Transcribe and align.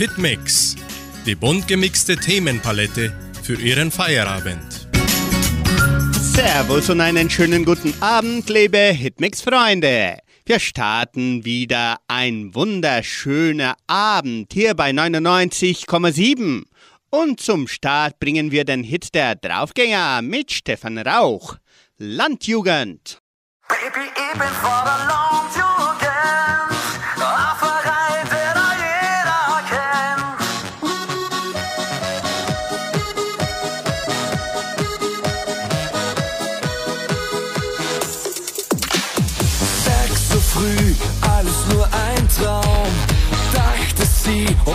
Hitmix, 0.00 0.76
die 1.26 1.34
bunt 1.34 1.68
gemixte 1.68 2.16
Themenpalette 2.16 3.12
für 3.42 3.60
Ihren 3.60 3.90
Feierabend. 3.90 4.88
Servus 6.14 6.88
und 6.88 7.02
einen 7.02 7.28
schönen 7.28 7.66
guten 7.66 7.92
Abend, 8.00 8.48
liebe 8.48 8.78
Hitmix-Freunde. 8.78 10.16
Wir 10.46 10.58
starten 10.58 11.44
wieder 11.44 11.98
ein 12.08 12.54
wunderschöner 12.54 13.74
Abend 13.88 14.54
hier 14.54 14.72
bei 14.74 14.88
99,7. 14.88 16.64
Und 17.10 17.40
zum 17.40 17.68
Start 17.68 18.18
bringen 18.18 18.50
wir 18.50 18.64
den 18.64 18.82
Hit 18.82 19.14
der 19.14 19.34
Draufgänger 19.34 20.22
mit 20.22 20.50
Stefan 20.50 20.96
Rauch. 20.96 21.56
Landjugend. 21.98 23.20
Baby, 23.68 24.08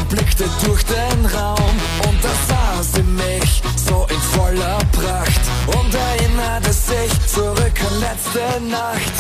blickte 0.10 0.46
durch 0.66 0.84
den 0.86 1.26
Raum. 1.26 1.76
Und 2.08 2.24
da 2.24 2.32
sah 2.48 2.84
sie 2.84 3.04
mich 3.04 3.62
so 3.76 4.08
in 4.10 4.22
voller 4.38 4.78
Pracht 4.92 5.42
und 5.68 5.94
erinnerte 5.94 6.74
sich 6.74 7.12
zurück 7.28 7.78
an 7.88 8.00
letzte 8.00 8.62
Nacht. 8.70 9.14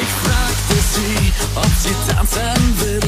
Ich 0.00 0.10
fragte 0.22 0.76
sie, 0.94 1.32
ob 1.54 1.72
sie 1.82 1.94
tanzen 2.12 2.80
will, 2.80 3.00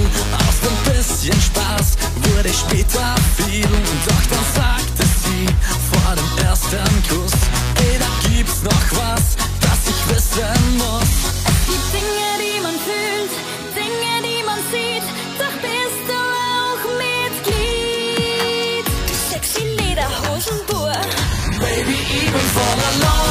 aus 0.46 0.56
dem 0.60 0.92
bisschen 0.92 1.40
Spaß 1.40 1.96
wurde 2.22 2.52
später 2.52 3.14
viel. 3.36 3.68
Doch 4.06 4.24
dann 4.30 4.46
sagte 4.54 5.04
sie 5.22 5.46
vor 5.92 6.14
dem 6.14 6.46
ersten 6.46 7.02
Kuss, 7.08 7.32
ey, 7.76 7.98
da 7.98 8.28
gibt's 8.28 8.62
noch 8.62 8.86
was, 8.92 9.36
das 9.60 9.80
ich 9.88 10.14
wissen 10.14 10.78
muss. 10.78 11.12
Es 11.50 11.60
gibt 11.66 11.86
Dinge, 11.92 12.30
die 12.42 12.60
man 12.60 12.76
fühlt, 12.86 13.32
Baby, 22.14 22.26
ich 22.26 22.32
bin 22.32 23.23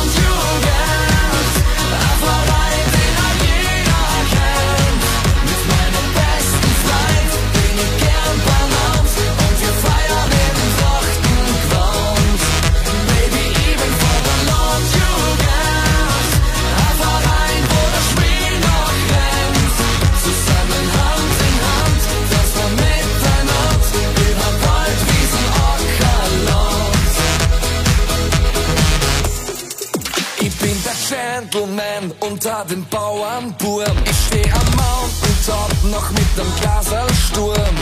Gentleman 31.34 32.14
unter 32.20 32.64
den 32.70 32.86
Bauernbuben. 32.90 33.98
Ich 34.06 34.18
steh 34.28 34.52
am 34.52 34.68
Mountaintop 34.78 35.92
noch 35.92 36.12
mit 36.12 36.38
dem 36.38 36.46
Glaserlsturm. 36.62 37.76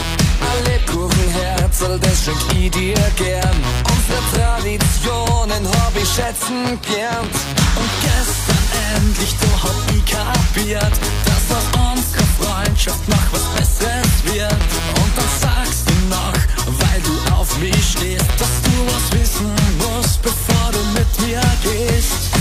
Alle 0.51 0.79
Kuchenherzel, 0.85 1.99
das 1.99 2.23
schenk 2.23 2.37
ich 2.55 2.71
dir 2.71 2.95
gern. 3.17 3.57
Unsere 3.91 4.21
Traditionen 4.31 5.67
hab 5.67 5.93
ich 6.01 6.07
schätzen 6.07 6.79
gelernt. 6.81 7.35
Und 7.75 7.91
gestern 7.99 8.63
endlich, 8.95 9.35
da 9.41 9.63
hab 9.63 9.75
ich 9.95 10.05
kapiert, 10.05 10.95
dass 11.25 11.57
aus 11.57 11.67
unserer 11.91 12.29
Freundschaft 12.39 13.05
noch 13.09 13.27
was 13.33 13.43
Besseres 13.57 14.33
wird. 14.33 14.61
Und 14.95 15.11
dann 15.17 15.31
sagst 15.41 15.89
du 15.89 15.95
noch, 16.07 16.37
weil 16.79 17.01
du 17.01 17.33
auf 17.35 17.57
mich 17.57 17.91
stehst, 17.97 18.31
dass 18.39 18.61
du 18.63 18.71
was 18.87 19.19
wissen 19.19 19.53
musst, 19.77 20.21
bevor 20.21 20.71
du 20.71 20.79
mit 20.93 21.27
mir 21.27 21.41
gehst. 21.63 22.40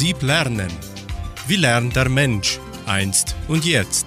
Prinzip 0.00 0.22
Lernen. 0.22 0.70
Wie 1.46 1.56
lernt 1.56 1.94
der 1.94 2.08
Mensch 2.08 2.58
einst 2.86 3.36
und 3.48 3.66
jetzt? 3.66 4.06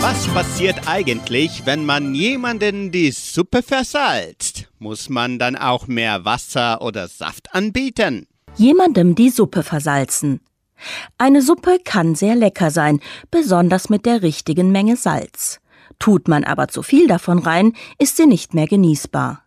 Was 0.00 0.26
passiert 0.28 0.88
eigentlich, 0.88 1.66
wenn 1.66 1.84
man 1.84 2.14
jemanden 2.14 2.92
die 2.92 3.10
Suppe 3.10 3.62
versalzt? 3.62 4.70
Muss 4.78 5.10
man 5.10 5.38
dann 5.38 5.54
auch 5.54 5.86
mehr 5.86 6.24
Wasser 6.24 6.80
oder 6.80 7.08
Saft 7.08 7.54
anbieten? 7.54 8.26
jemandem 8.56 9.16
die 9.16 9.28
Suppe 9.28 9.62
versalzen. 9.62 10.40
Eine 11.18 11.42
Suppe 11.42 11.76
kann 11.84 12.14
sehr 12.14 12.36
lecker 12.36 12.70
sein, 12.70 13.00
besonders 13.30 13.90
mit 13.90 14.06
der 14.06 14.22
richtigen 14.22 14.72
Menge 14.72 14.96
Salz. 14.96 15.60
Tut 15.98 16.26
man 16.26 16.44
aber 16.44 16.68
zu 16.68 16.82
viel 16.82 17.06
davon 17.06 17.38
rein, 17.38 17.74
ist 17.98 18.16
sie 18.16 18.26
nicht 18.26 18.54
mehr 18.54 18.66
genießbar. 18.66 19.42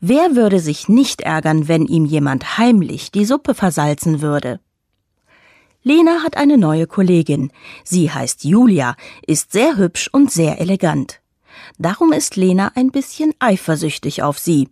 Wer 0.00 0.36
würde 0.36 0.60
sich 0.60 0.88
nicht 0.88 1.20
ärgern, 1.20 1.68
wenn 1.68 1.86
ihm 1.86 2.04
jemand 2.04 2.58
heimlich 2.58 3.10
die 3.10 3.24
Suppe 3.24 3.54
versalzen 3.54 4.20
würde? 4.20 4.60
Lena 5.82 6.22
hat 6.22 6.36
eine 6.36 6.58
neue 6.58 6.86
Kollegin. 6.86 7.50
Sie 7.84 8.10
heißt 8.10 8.44
Julia, 8.44 8.96
ist 9.26 9.52
sehr 9.52 9.76
hübsch 9.76 10.08
und 10.12 10.30
sehr 10.30 10.60
elegant. 10.60 11.20
Darum 11.78 12.12
ist 12.12 12.36
Lena 12.36 12.72
ein 12.74 12.90
bisschen 12.90 13.32
eifersüchtig 13.38 14.22
auf 14.22 14.38
sie. 14.38 14.68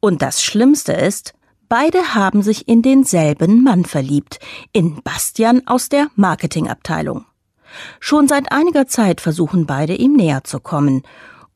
Und 0.00 0.22
das 0.22 0.42
Schlimmste 0.42 0.92
ist, 0.92 1.34
beide 1.68 2.14
haben 2.14 2.42
sich 2.42 2.66
in 2.66 2.80
denselben 2.80 3.62
Mann 3.62 3.84
verliebt, 3.84 4.38
in 4.72 5.02
Bastian 5.02 5.66
aus 5.66 5.90
der 5.90 6.08
Marketingabteilung. 6.16 7.26
Schon 8.00 8.28
seit 8.28 8.50
einiger 8.50 8.86
Zeit 8.86 9.20
versuchen 9.20 9.66
beide 9.66 9.94
ihm 9.94 10.14
näher 10.14 10.44
zu 10.44 10.60
kommen. 10.60 11.02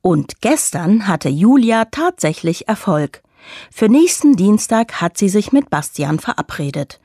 Und 0.03 0.41
gestern 0.41 1.07
hatte 1.07 1.29
Julia 1.29 1.87
tatsächlich 1.87 2.69
Erfolg. 2.69 3.23
Für 3.71 3.89
nächsten 3.89 4.37
Dienstag 4.37 5.01
hat 5.01 5.17
sie 5.17 5.29
sich 5.29 5.53
mit 5.53 5.71
Bastian 5.71 6.19
verabredet. 6.19 7.01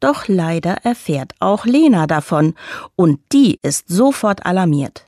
Doch 0.00 0.28
leider 0.28 0.84
erfährt 0.84 1.32
auch 1.40 1.64
Lena 1.64 2.06
davon, 2.06 2.54
und 2.94 3.20
die 3.32 3.58
ist 3.62 3.88
sofort 3.88 4.46
alarmiert. 4.46 5.06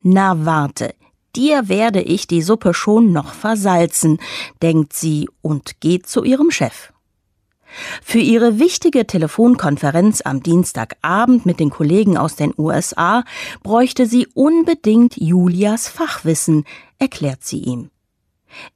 Na 0.00 0.44
warte, 0.44 0.94
dir 1.36 1.68
werde 1.68 2.00
ich 2.00 2.26
die 2.26 2.42
Suppe 2.42 2.74
schon 2.74 3.12
noch 3.12 3.34
versalzen, 3.34 4.18
denkt 4.62 4.94
sie 4.94 5.28
und 5.42 5.80
geht 5.80 6.08
zu 6.08 6.24
ihrem 6.24 6.50
Chef. 6.50 6.92
Für 8.02 8.18
ihre 8.18 8.58
wichtige 8.58 9.06
Telefonkonferenz 9.06 10.22
am 10.24 10.42
Dienstagabend 10.42 11.46
mit 11.46 11.60
den 11.60 11.70
Kollegen 11.70 12.16
aus 12.16 12.36
den 12.36 12.52
USA 12.56 13.24
bräuchte 13.62 14.06
sie 14.06 14.26
unbedingt 14.34 15.16
Julias 15.16 15.88
Fachwissen, 15.88 16.64
erklärt 16.98 17.44
sie 17.44 17.58
ihm. 17.58 17.90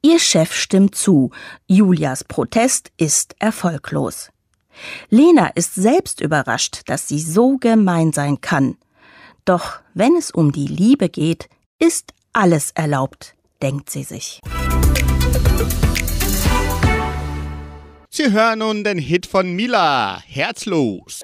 Ihr 0.02 0.18
Chef 0.18 0.54
stimmt 0.54 0.94
zu, 0.94 1.30
Julias 1.66 2.24
Protest 2.24 2.90
ist 2.96 3.36
erfolglos. 3.38 4.30
Lena 5.10 5.48
ist 5.48 5.74
selbst 5.74 6.20
überrascht, 6.20 6.82
dass 6.86 7.08
sie 7.08 7.20
so 7.20 7.56
gemein 7.56 8.12
sein 8.12 8.40
kann. 8.40 8.76
Doch 9.44 9.80
wenn 9.94 10.16
es 10.16 10.30
um 10.30 10.52
die 10.52 10.66
Liebe 10.66 11.08
geht, 11.08 11.48
ist 11.78 12.12
alles 12.32 12.72
erlaubt, 12.72 13.34
denkt 13.62 13.90
sie 13.90 14.02
sich. 14.02 14.40
Sie 18.16 18.32
hören 18.32 18.60
nun 18.60 18.82
den 18.82 18.96
Hit 18.96 19.26
von 19.26 19.52
Mila, 19.52 20.22
Herzlos. 20.26 21.20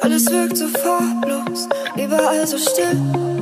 Alles 0.00 0.30
wirkt 0.30 0.56
so 0.56 0.66
farblos, 0.68 1.68
überall 1.94 2.46
so 2.46 2.56
still. 2.56 3.39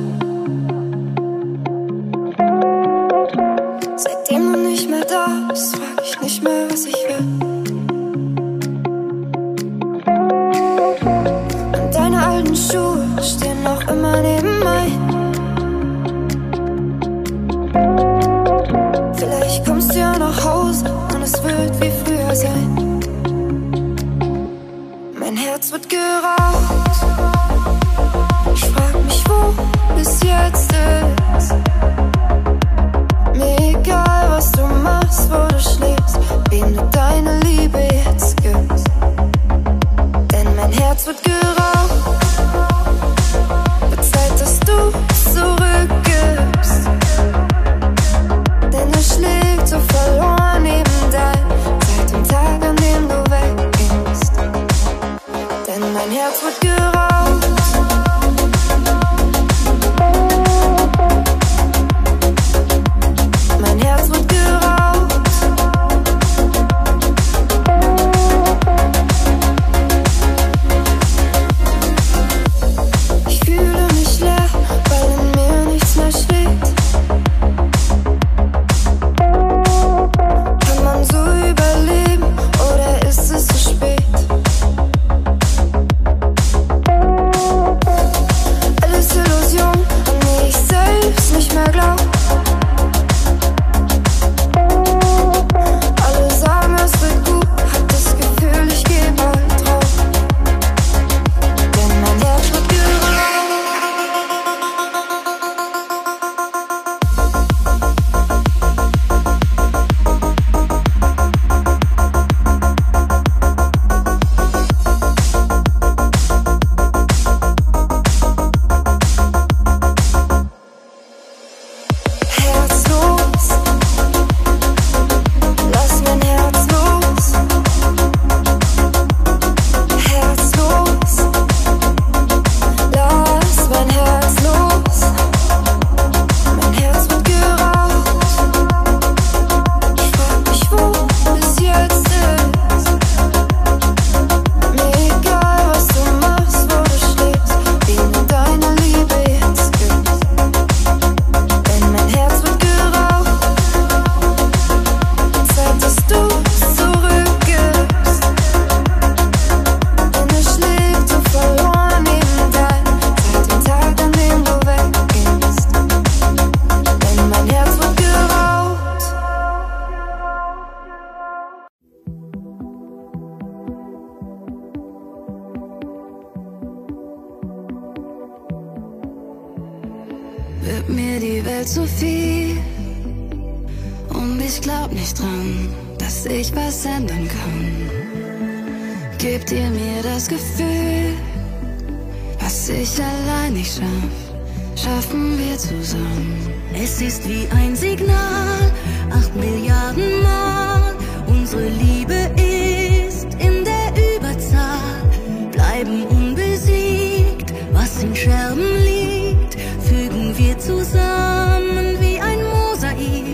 In 208.01 208.15
Scherben 208.15 208.83
liegt, 208.83 209.55
fügen 209.87 210.37
wir 210.37 210.57
zusammen 210.57 211.97
wie 211.99 212.19
ein 212.19 212.43
Mosaik. 212.43 213.27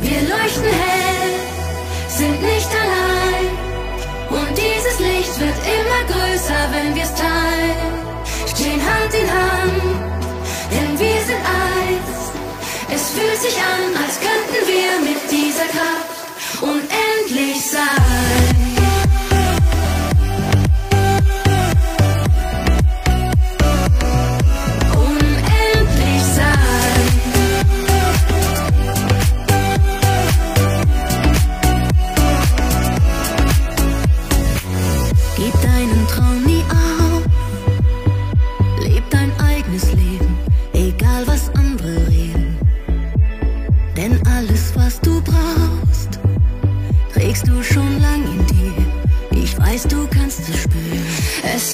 Wir 0.00 0.20
leuchten 0.32 0.72
hell, 0.84 1.32
sind 2.08 2.42
nicht 2.42 2.70
allein. 2.82 3.46
Und 4.30 4.52
dieses 4.56 4.98
Licht 5.00 5.40
wird 5.40 5.58
immer 5.76 6.02
größer, 6.12 6.62
wenn 6.72 6.94
wir's 6.94 7.14
teilen. 7.14 7.92
Stehen 8.46 8.80
Hand 8.80 9.12
in 9.14 9.28
Hand, 9.40 9.82
denn 10.72 10.98
wir 10.98 11.20
sind 11.28 11.42
eins. 11.66 12.16
Es 12.94 13.10
fühlt 13.10 13.40
sich 13.40 13.56
an, 13.56 13.84
als 14.02 14.18
könnten 14.20 14.60
wir 14.66 15.10
mit 15.10 15.20
dieser 15.30 15.68
Kraft 15.74 15.95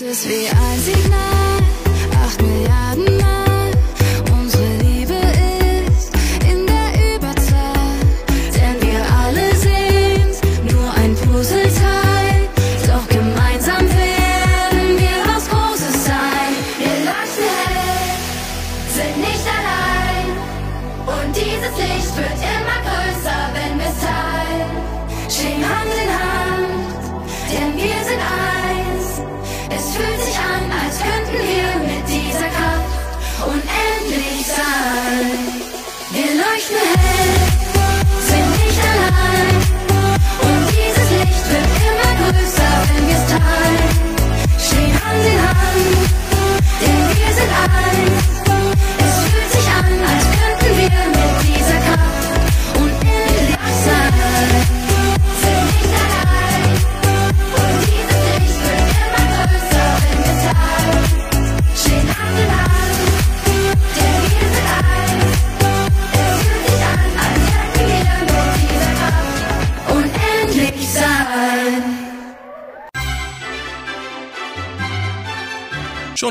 Es 0.04 0.24
ist 0.24 0.28
wie 0.28 1.21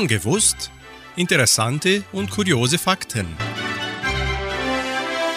Schon 0.02 0.08
gewusst? 0.08 0.72
Interessante 1.14 2.02
und 2.10 2.28
kuriose 2.28 2.76
Fakten. 2.76 3.24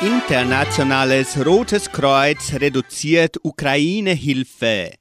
Internationales 0.01 1.45
Rotes 1.45 1.91
Kreuz 1.91 2.51
reduziert 2.51 3.37
Ukraine-Hilfe. 3.43 4.93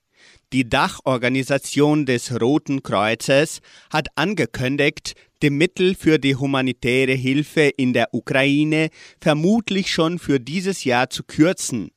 Die 0.53 0.69
Dachorganisation 0.69 2.05
des 2.05 2.39
Roten 2.43 2.83
Kreuzes 2.83 3.61
hat 3.91 4.09
angekündigt, 4.17 5.15
die 5.41 5.49
Mittel 5.49 5.95
für 5.95 6.19
die 6.19 6.37
humanitäre 6.37 7.15
Hilfe 7.15 7.63
in 7.63 7.95
der 7.95 8.13
Ukraine 8.13 8.91
vermutlich 9.19 9.91
schon 9.91 10.19
für 10.19 10.41
dieses 10.41 10.85
Jahr 10.85 11.09
zu 11.09 11.23
kürzen. 11.23 11.91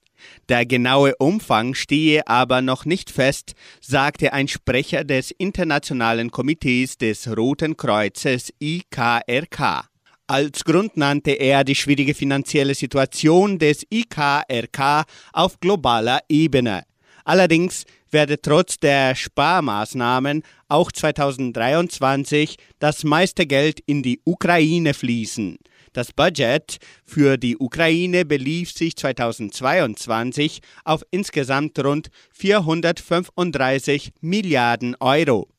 Der 0.50 0.66
genaue 0.66 1.16
Umfang 1.18 1.74
stehe 1.74 2.28
aber 2.28 2.62
noch 2.62 2.86
nicht 2.86 3.10
fest, 3.10 3.54
sagte 3.82 4.34
ein 4.34 4.48
Sprecher 4.48 5.04
des 5.04 5.32
Internationalen 5.32 6.32
Komitees 6.32 6.98
des 6.98 7.28
Roten 7.36 7.76
Kreuzes 7.78 8.54
IKRK. 8.60 9.90
Als 10.28 10.66
Grund 10.66 10.98
nannte 10.98 11.32
er 11.32 11.64
die 11.64 11.76
schwierige 11.76 12.14
finanzielle 12.14 12.76
Situation 12.76 13.60
des 13.60 13.86
IKRK 13.90 15.06
auf 15.32 15.60
globaler 15.60 16.20
Ebene. 16.28 16.84
Allerdings 17.24 17.86
werde 18.10 18.42
trotz 18.42 18.78
der 18.78 19.16
Sparmaßnahmen 19.16 20.44
auch 20.70 20.92
2023 20.92 22.58
das 22.80 23.04
meiste 23.04 23.46
Geld 23.46 23.80
in 23.86 24.04
die 24.04 24.22
Ukraine 24.26 24.94
fließen. 24.94 25.58
Das 25.98 26.14
Budget 26.14 26.78
für 27.08 27.38
die 27.38 27.58
Ukraine 27.58 28.24
belief 28.24 28.72
sich 28.72 28.96
2022 28.98 30.60
auf 30.86 31.02
insgesamt 31.10 31.84
rund 31.84 32.10
435 32.34 34.12
Milliarden 34.22 34.96
Euro. 35.00 35.50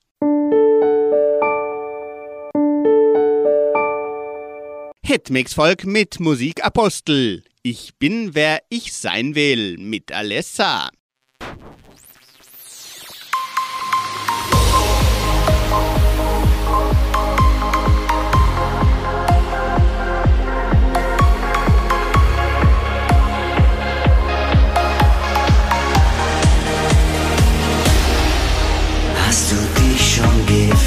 Hitmix-Volk 5.05 5.85
mit 5.85 6.21
Musik 6.21 6.65
Apostel. 6.65 7.43
Ich 7.65 7.97
bin, 7.99 8.37
wer 8.37 8.61
ich 8.69 8.93
sein 8.93 9.35
will, 9.35 9.77
mit 9.79 10.13
Alessa. 10.13 10.89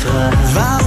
Schon 0.02 0.32
gefragt? 0.32 0.81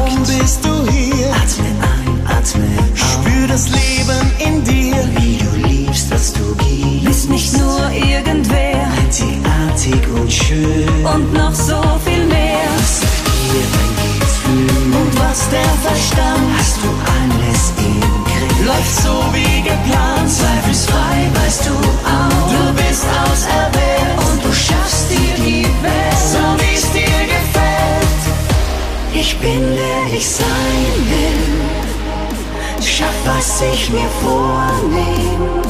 Was 33.55 33.63
ich 33.73 33.91
mir 33.91 34.09
vornehme. 34.21 35.63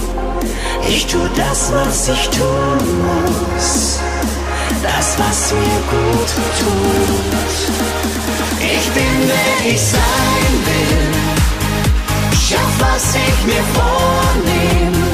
Ich 0.88 1.07
tu 1.07 1.19
das, 1.37 1.71
was 1.73 2.09
ich 2.09 2.29
tun 2.31 2.79
muss. 3.05 3.99
Das, 4.83 5.19
was 5.19 5.53
mir 5.53 5.81
gut 5.91 6.31
tut. 6.61 7.53
Ich 8.61 8.87
bin, 8.97 9.14
wer 9.26 9.73
ich 9.73 9.81
sein 9.81 10.55
will. 10.69 11.12
Schaff, 12.47 12.75
was 12.79 13.14
ich 13.14 13.38
mir 13.45 13.64
vornehme. 13.79 15.07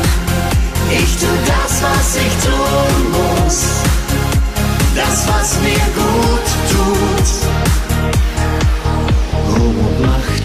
Ich 0.90 1.16
tu 1.18 1.30
das, 1.46 1.72
was 1.82 2.16
ich 2.24 2.34
tun 2.46 3.00
muss. 3.18 3.60
Das, 4.94 5.26
was 5.28 5.48
mir 5.60 5.86
gut 6.02 6.48
tut. 6.72 7.28
Und 9.56 10.06
Macht, 10.06 10.39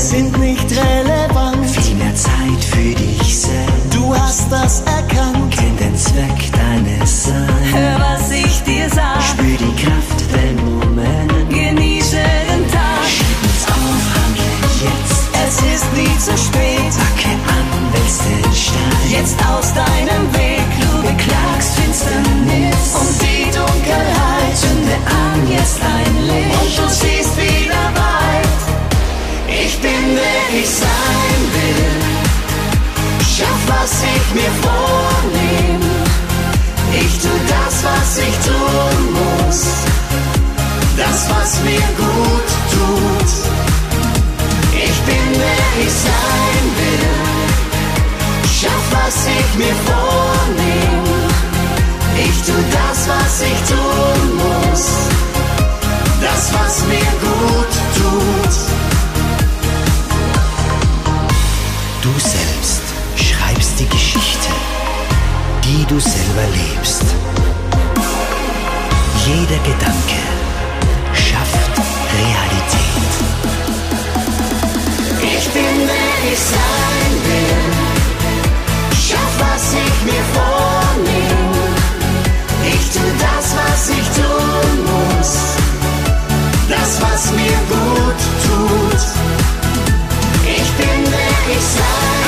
sind 0.00 0.38
nicht 0.38 0.66
relevant. 0.70 1.68
Viel 1.68 1.94
mehr 1.96 2.14
Zeit 2.14 2.64
für 2.70 2.94
dich 2.94 3.38
selbst. 3.38 3.94
Du 3.94 4.14
hast 4.14 4.50
das 4.50 4.80
erkannt. 4.80 5.50
Kenn 5.50 5.76
den 5.76 5.96
Zweck 5.96 6.50
deines 6.52 7.24
Seins. 7.24 7.72
Hör, 7.72 8.00
was 8.00 8.30
ich 8.30 8.62
dir 8.62 8.88
sag. 8.88 9.22
Spür 9.22 9.56
die 9.58 9.76
Kraft 9.82 10.20
der 10.32 10.52
Moment. 10.64 11.50
Genieße 11.50 12.16
den 12.16 12.64
Tag. 12.72 13.04
Schieb 13.06 13.38
uns 13.42 13.64
auf, 13.68 14.02
handle 14.16 14.52
jetzt. 14.88 15.20
Es 15.44 15.56
ist 15.74 15.92
nie 15.92 16.18
zu 16.18 16.36
spät. 16.36 16.92
Packe 16.96 17.32
an, 17.56 17.68
wälz 17.92 18.18
den 18.24 18.52
Stein. 18.54 19.10
Jetzt 19.10 19.38
aus 19.46 19.68
deinem 19.74 20.24
Weg. 20.32 20.68
Du 20.80 21.02
beklagst 21.02 21.74
Finsternis 21.76 22.82
und 22.98 23.12
die 23.22 23.44
Dunkelheit. 23.52 24.56
Zünde 24.56 24.96
an 25.06 25.50
jetzt 25.50 25.78
ein 25.82 26.26
Licht 26.26 26.60
und 26.60 26.78
du 26.78 26.88
siehst 26.88 27.36
wieder 27.36 27.74
weit. 27.94 27.99
Wer 30.14 30.60
ich 30.60 30.68
sein 30.68 31.40
will. 31.54 32.00
Schaff, 33.32 33.62
was 33.68 33.92
ich 34.14 34.34
mir 34.34 34.52
vornehme. 34.66 35.94
Ich 36.92 37.18
tu 37.22 37.32
das, 37.54 37.74
was 37.84 38.18
ich 38.18 38.36
tun 38.48 38.98
muss. 39.20 39.62
Das, 40.96 41.28
was 41.30 41.60
mir 41.62 41.86
gut 41.96 42.50
tut. 42.74 43.30
Ich 44.72 44.98
bin, 45.08 45.26
wer 45.44 45.84
ich 45.84 45.92
sein 46.08 46.64
will. 46.80 47.08
Schaff, 48.58 48.86
was 48.90 49.16
ich 49.38 49.50
mir 49.62 49.76
vornehme. 49.90 51.20
Ich 52.26 52.36
tu 52.46 52.56
das, 52.78 52.98
was 53.08 53.42
ich 53.42 53.60
tun 53.72 54.20
muss. 54.42 54.86
Das, 56.20 56.52
was 56.52 56.84
mir 56.88 57.10
gut 57.20 57.50
tut. 57.50 57.59
Du 65.90 65.98
selber 65.98 66.46
lebst. 66.54 67.02
Jeder 69.26 69.60
Gedanke 69.68 70.20
schafft 71.12 71.72
Realität. 72.20 73.12
Ich 75.20 75.48
bin, 75.48 75.76
wer 75.90 76.32
ich 76.32 76.38
sein 76.54 77.12
will. 77.26 77.64
Schaff, 79.04 79.34
was 79.40 79.64
ich 79.84 79.96
mir 80.08 80.24
vornehme. 80.38 81.64
Ich 82.72 82.84
tu 82.94 83.04
das, 83.26 83.46
was 83.60 83.82
ich 83.98 84.06
tun 84.18 84.74
muss. 84.92 85.32
Das, 86.68 86.90
was 87.02 87.32
mir 87.32 87.58
gut 87.74 88.20
tut. 88.46 89.02
Ich 90.56 90.70
bin, 90.78 91.00
wer 91.14 91.56
ich 91.56 91.64
sein 91.64 92.14
will. 92.14 92.19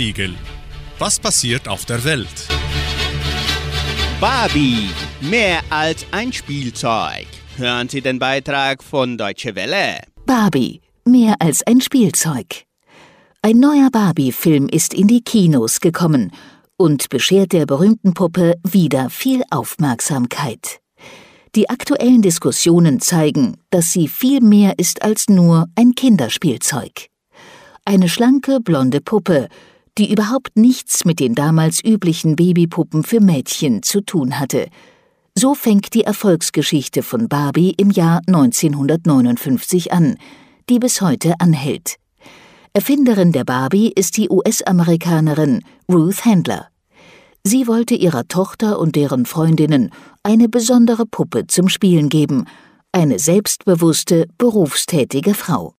Weltspiegel. 0.00 0.34
Was 0.98 1.18
passiert 1.18 1.68
auf 1.68 1.84
der 1.84 2.02
Welt? 2.04 2.48
Barbie, 4.18 4.88
mehr 5.20 5.60
als 5.68 6.06
ein 6.10 6.32
Spielzeug. 6.32 7.26
Hören 7.56 7.88
Sie 7.88 8.00
den 8.00 8.18
Beitrag 8.18 8.82
von 8.82 9.18
Deutsche 9.18 9.54
Welle. 9.54 10.00
Barbie, 10.24 10.80
mehr 11.04 11.34
als 11.38 11.62
ein 11.66 11.82
Spielzeug. 11.82 12.64
Ein 13.42 13.58
neuer 13.58 13.90
Barbie-Film 13.90 14.68
ist 14.68 14.94
in 14.94 15.06
die 15.06 15.22
Kinos 15.22 15.80
gekommen 15.80 16.32
und 16.78 17.10
beschert 17.10 17.52
der 17.52 17.66
berühmten 17.66 18.14
Puppe 18.14 18.54
wieder 18.62 19.10
viel 19.10 19.42
Aufmerksamkeit. 19.50 20.80
Die 21.54 21.68
aktuellen 21.68 22.22
Diskussionen 22.22 23.00
zeigen, 23.00 23.58
dass 23.70 23.92
sie 23.92 24.08
viel 24.08 24.40
mehr 24.40 24.78
ist 24.78 25.02
als 25.02 25.28
nur 25.28 25.66
ein 25.74 25.94
Kinderspielzeug. 25.94 27.08
Eine 27.84 28.08
schlanke, 28.08 28.60
blonde 28.60 29.00
Puppe, 29.00 29.48
die 29.98 30.12
überhaupt 30.12 30.56
nichts 30.56 31.04
mit 31.04 31.20
den 31.20 31.34
damals 31.34 31.82
üblichen 31.84 32.36
Babypuppen 32.36 33.02
für 33.02 33.20
Mädchen 33.20 33.82
zu 33.82 34.00
tun 34.00 34.38
hatte. 34.38 34.68
So 35.34 35.54
fängt 35.54 35.94
die 35.94 36.04
Erfolgsgeschichte 36.04 37.02
von 37.02 37.28
Barbie 37.28 37.74
im 37.76 37.90
Jahr 37.90 38.20
1959 38.26 39.92
an, 39.92 40.16
die 40.68 40.78
bis 40.78 41.00
heute 41.00 41.34
anhält. 41.38 41.96
Erfinderin 42.72 43.32
der 43.32 43.44
Barbie 43.44 43.92
ist 43.94 44.16
die 44.16 44.28
US-Amerikanerin 44.30 45.62
Ruth 45.90 46.24
Handler. 46.24 46.68
Sie 47.42 47.66
wollte 47.66 47.94
ihrer 47.94 48.28
Tochter 48.28 48.78
und 48.78 48.96
deren 48.96 49.24
Freundinnen 49.26 49.90
eine 50.22 50.48
besondere 50.48 51.06
Puppe 51.06 51.46
zum 51.46 51.68
Spielen 51.68 52.08
geben, 52.08 52.44
eine 52.92 53.18
selbstbewusste, 53.18 54.26
berufstätige 54.36 55.34
Frau. 55.34 55.74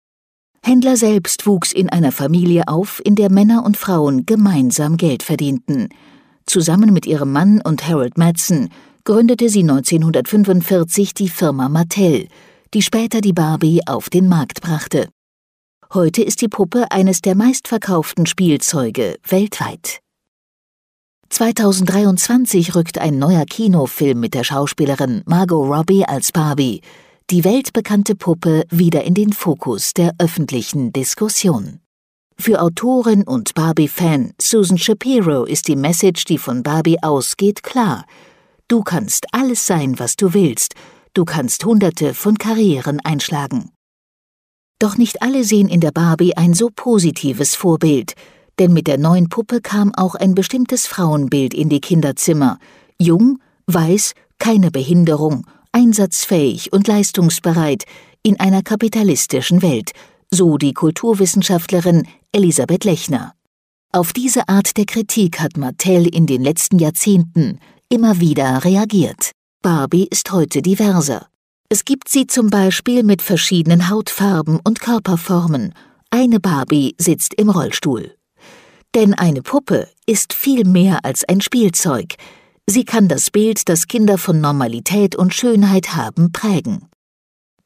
Händler 0.62 0.96
selbst 0.96 1.46
wuchs 1.46 1.72
in 1.72 1.88
einer 1.88 2.12
Familie 2.12 2.68
auf, 2.68 3.00
in 3.04 3.14
der 3.14 3.30
Männer 3.30 3.64
und 3.64 3.76
Frauen 3.76 4.26
gemeinsam 4.26 4.96
Geld 4.96 5.22
verdienten. 5.22 5.88
Zusammen 6.46 6.92
mit 6.92 7.06
ihrem 7.06 7.32
Mann 7.32 7.60
und 7.60 7.86
Harold 7.88 8.18
Madsen 8.18 8.70
gründete 9.04 9.48
sie 9.48 9.60
1945 9.60 11.14
die 11.14 11.28
Firma 11.28 11.68
Mattel, 11.68 12.28
die 12.74 12.82
später 12.82 13.20
die 13.20 13.32
Barbie 13.32 13.80
auf 13.86 14.10
den 14.10 14.28
Markt 14.28 14.60
brachte. 14.60 15.08
Heute 15.92 16.22
ist 16.22 16.40
die 16.40 16.48
Puppe 16.48 16.90
eines 16.90 17.20
der 17.20 17.34
meistverkauften 17.34 18.26
Spielzeuge 18.26 19.16
weltweit. 19.26 20.00
2023 21.30 22.74
rückt 22.74 22.98
ein 22.98 23.18
neuer 23.18 23.44
Kinofilm 23.44 24.20
mit 24.20 24.34
der 24.34 24.44
Schauspielerin 24.44 25.22
Margot 25.26 25.68
Robbie 25.68 26.04
als 26.04 26.32
Barbie, 26.32 26.82
die 27.30 27.44
weltbekannte 27.44 28.16
Puppe, 28.16 28.64
wieder 28.70 29.04
in 29.04 29.14
den 29.14 29.32
Fokus 29.32 29.94
der 29.94 30.14
öffentlichen 30.18 30.92
Diskussion. 30.92 31.78
Für 32.36 32.60
Autorin 32.60 33.22
und 33.22 33.54
Barbie-Fan 33.54 34.32
Susan 34.40 34.78
Shapiro 34.78 35.44
ist 35.44 35.68
die 35.68 35.76
Message, 35.76 36.24
die 36.24 36.38
von 36.38 36.64
Barbie 36.64 37.00
ausgeht, 37.00 37.62
klar. 37.62 38.04
Du 38.66 38.82
kannst 38.82 39.26
alles 39.32 39.64
sein, 39.64 40.00
was 40.00 40.16
du 40.16 40.34
willst. 40.34 40.74
Du 41.14 41.24
kannst 41.24 41.64
hunderte 41.64 42.14
von 42.14 42.36
Karrieren 42.36 42.98
einschlagen. 42.98 43.70
Doch 44.80 44.98
nicht 44.98 45.22
alle 45.22 45.44
sehen 45.44 45.68
in 45.68 45.80
der 45.80 45.92
Barbie 45.92 46.36
ein 46.36 46.52
so 46.52 46.68
positives 46.74 47.54
Vorbild, 47.54 48.14
denn 48.58 48.72
mit 48.72 48.88
der 48.88 48.98
neuen 48.98 49.28
Puppe 49.28 49.60
kam 49.60 49.94
auch 49.94 50.16
ein 50.16 50.34
bestimmtes 50.34 50.88
Frauenbild 50.88 51.54
in 51.54 51.68
die 51.68 51.80
Kinderzimmer. 51.80 52.58
Jung, 52.98 53.38
weiß, 53.66 54.14
keine 54.38 54.72
Behinderung, 54.72 55.44
einsatzfähig 55.72 56.72
und 56.72 56.88
leistungsbereit 56.88 57.84
in 58.22 58.38
einer 58.38 58.62
kapitalistischen 58.62 59.62
Welt, 59.62 59.92
so 60.30 60.58
die 60.58 60.74
Kulturwissenschaftlerin 60.74 62.06
Elisabeth 62.32 62.84
Lechner. 62.84 63.34
Auf 63.92 64.12
diese 64.12 64.48
Art 64.48 64.76
der 64.76 64.86
Kritik 64.86 65.40
hat 65.40 65.56
Mattel 65.56 66.06
in 66.06 66.26
den 66.26 66.42
letzten 66.42 66.78
Jahrzehnten 66.78 67.58
immer 67.88 68.20
wieder 68.20 68.64
reagiert. 68.64 69.32
Barbie 69.62 70.06
ist 70.08 70.30
heute 70.30 70.62
diverser. 70.62 71.26
Es 71.68 71.84
gibt 71.84 72.08
sie 72.08 72.26
zum 72.26 72.50
Beispiel 72.50 73.02
mit 73.02 73.20
verschiedenen 73.20 73.88
Hautfarben 73.90 74.60
und 74.62 74.80
Körperformen. 74.80 75.74
Eine 76.10 76.40
Barbie 76.40 76.94
sitzt 76.98 77.34
im 77.34 77.50
Rollstuhl. 77.50 78.14
Denn 78.94 79.14
eine 79.14 79.42
Puppe 79.42 79.88
ist 80.06 80.32
viel 80.32 80.64
mehr 80.64 81.04
als 81.04 81.24
ein 81.24 81.40
Spielzeug. 81.40 82.14
Sie 82.66 82.84
kann 82.84 83.08
das 83.08 83.30
Bild, 83.30 83.68
das 83.68 83.88
Kinder 83.88 84.18
von 84.18 84.40
Normalität 84.40 85.16
und 85.16 85.34
Schönheit 85.34 85.96
haben, 85.96 86.32
prägen. 86.32 86.88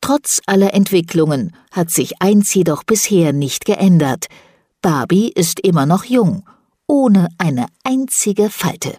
Trotz 0.00 0.40
aller 0.46 0.74
Entwicklungen 0.74 1.56
hat 1.70 1.90
sich 1.90 2.20
eins 2.20 2.52
jedoch 2.52 2.84
bisher 2.84 3.32
nicht 3.32 3.64
geändert. 3.64 4.26
Barbie 4.82 5.32
ist 5.34 5.60
immer 5.60 5.86
noch 5.86 6.04
jung, 6.04 6.46
ohne 6.86 7.28
eine 7.38 7.66
einzige 7.84 8.50
Falte. 8.50 8.98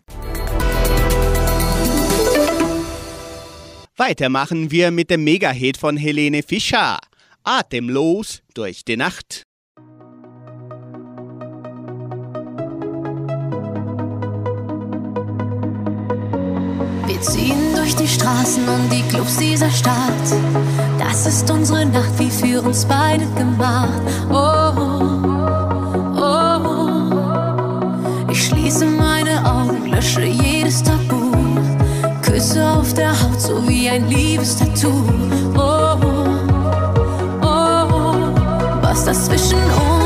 Weitermachen 3.98 4.72
wir 4.72 4.92
mit 4.92 5.10
dem 5.10 5.24
Mega-Hit 5.24 5.78
von 5.78 5.96
Helene 5.96 6.44
Fischer. 6.44 7.00
Atemlos 7.44 8.42
durch 8.54 8.84
die 8.84 8.98
Nacht. 8.98 9.44
Wir 17.16 17.22
ziehen 17.22 17.74
durch 17.74 17.96
die 17.96 18.10
Straßen 18.10 18.68
und 18.68 18.92
die 18.92 19.02
Clubs 19.04 19.38
dieser 19.38 19.70
Stadt. 19.72 19.96
Das 21.00 21.26
ist 21.26 21.50
unsere 21.50 21.86
Nacht, 21.86 22.12
wie 22.18 22.30
für 22.30 22.62
uns 22.62 22.84
beide 22.84 23.26
gemacht. 23.38 24.02
Oh, 24.30 24.74
oh, 26.18 26.60
oh. 26.68 27.00
Ich 28.30 28.48
schließe 28.48 28.86
meine 28.86 29.50
Augen, 29.50 29.86
lösche 29.86 30.26
jedes 30.26 30.84
Tabu. 30.84 31.32
Küsse 32.22 32.70
auf 32.70 32.94
der 32.94 33.12
Haut, 33.12 33.40
so 33.40 33.66
wie 33.66 33.88
ein 33.90 34.10
Liebestattoo. 34.10 35.06
Oh, 35.56 35.96
oh, 37.42 37.46
oh. 37.46 38.16
Was 38.82 39.06
das 39.06 39.28
zwischen 39.28 39.64
uns 39.64 40.05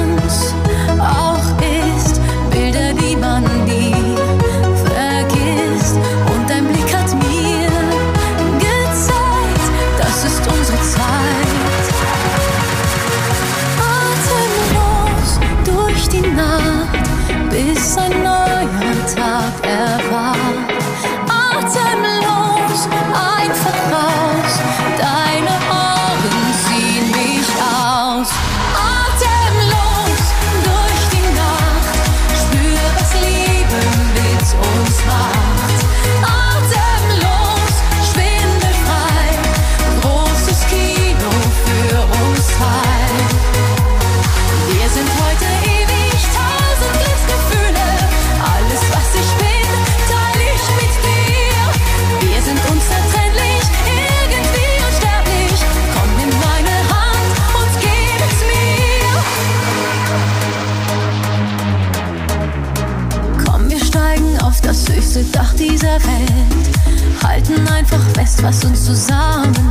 fest, 68.30 68.44
was 68.44 68.64
uns 68.66 68.86
zusammenhält. 68.86 69.69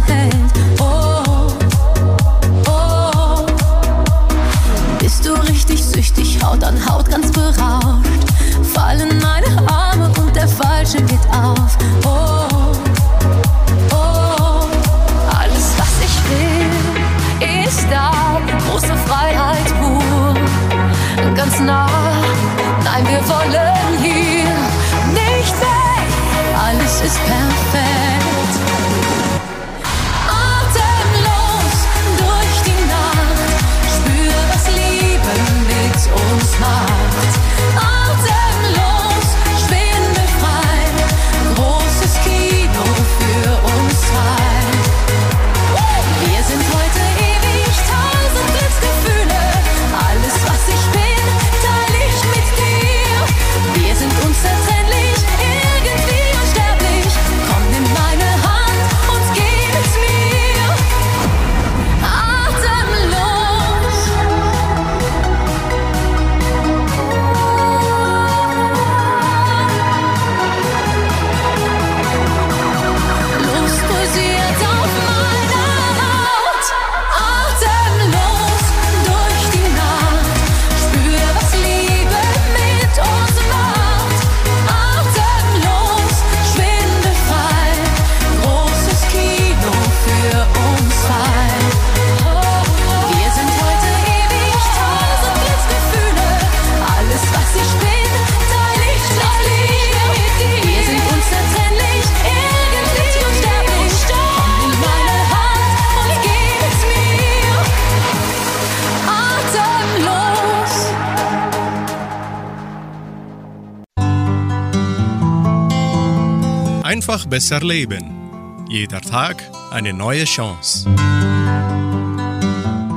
Einfach 117.09 117.25
besser 117.25 117.61
leben. 117.61 118.67
Jeder 118.69 119.01
Tag 119.01 119.43
eine 119.71 119.95
neue 119.95 120.25
Chance. 120.25 120.85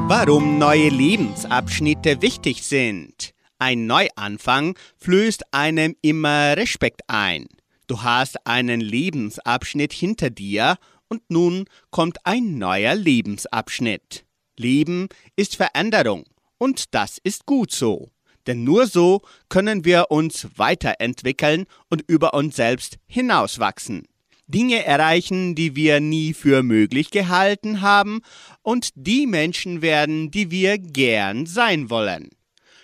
Warum 0.09 0.57
neue 0.57 0.89
Lebensabschnitte 0.89 2.21
wichtig 2.21 2.63
sind. 2.63 3.33
Ein 3.57 3.85
Neuanfang 3.87 4.77
flößt 4.97 5.53
einem 5.53 5.95
immer 6.01 6.57
Respekt 6.57 7.03
ein. 7.07 7.47
Du 7.87 8.03
hast 8.03 8.45
einen 8.45 8.81
Lebensabschnitt 8.81 9.93
hinter 9.93 10.29
dir 10.29 10.75
und 11.07 11.21
nun 11.29 11.63
kommt 11.89 12.17
ein 12.25 12.57
neuer 12.57 12.95
Lebensabschnitt. 12.95 14.25
Leben 14.57 15.07
ist 15.37 15.55
Veränderung 15.55 16.25
und 16.57 16.93
das 16.93 17.17
ist 17.17 17.45
gut 17.45 17.71
so. 17.71 18.09
Denn 18.47 18.63
nur 18.63 18.87
so 18.87 19.21
können 19.49 19.85
wir 19.85 20.07
uns 20.09 20.47
weiterentwickeln 20.55 21.65
und 21.89 22.03
über 22.07 22.33
uns 22.33 22.55
selbst 22.55 22.97
hinauswachsen. 23.07 24.07
Dinge 24.47 24.83
erreichen, 24.85 25.55
die 25.55 25.75
wir 25.75 25.99
nie 26.01 26.33
für 26.33 26.61
möglich 26.61 27.09
gehalten 27.09 27.81
haben 27.81 28.21
und 28.61 28.89
die 28.95 29.25
Menschen 29.25 29.81
werden, 29.81 30.29
die 30.29 30.51
wir 30.51 30.77
gern 30.77 31.45
sein 31.45 31.89
wollen. 31.89 32.29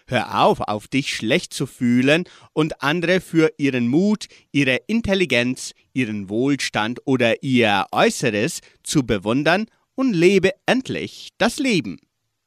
Hör 0.10 0.42
auf, 0.42 0.62
auf 0.62 0.88
dich 0.88 1.14
schlecht 1.14 1.54
zu 1.54 1.68
fühlen 1.68 2.24
und 2.54 2.82
andere 2.82 3.20
für 3.20 3.52
ihren 3.58 3.90
Mut, 3.90 4.28
ihre 4.54 4.78
Intelligenz, 4.88 5.74
ihren 5.92 6.30
Wohlstand 6.30 7.02
oder 7.04 7.44
ihr 7.44 7.88
Äußeres 7.92 8.62
zu 8.84 9.06
bewundern 9.06 9.66
und 9.96 10.14
lebe 10.14 10.52
endlich 10.66 11.30
das 11.38 11.58
Leben. 11.58 11.98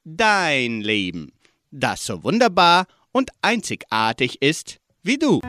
Dein 0.04 0.80
Leben, 0.80 1.32
das 1.70 2.06
so 2.06 2.24
wunderbar 2.24 2.86
und 3.12 3.30
einzigartig 3.42 4.42
ist 4.42 4.78
wie 5.02 5.18
du. 5.18 5.40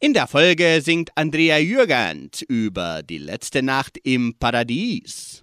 In 0.00 0.14
der 0.14 0.26
Folge 0.26 0.80
singt 0.82 1.10
Andrea 1.14 1.58
Jürgens 1.58 2.42
über 2.42 3.02
die 3.02 3.18
letzte 3.18 3.62
Nacht 3.62 3.98
im 4.02 4.34
Paradies. 4.38 5.41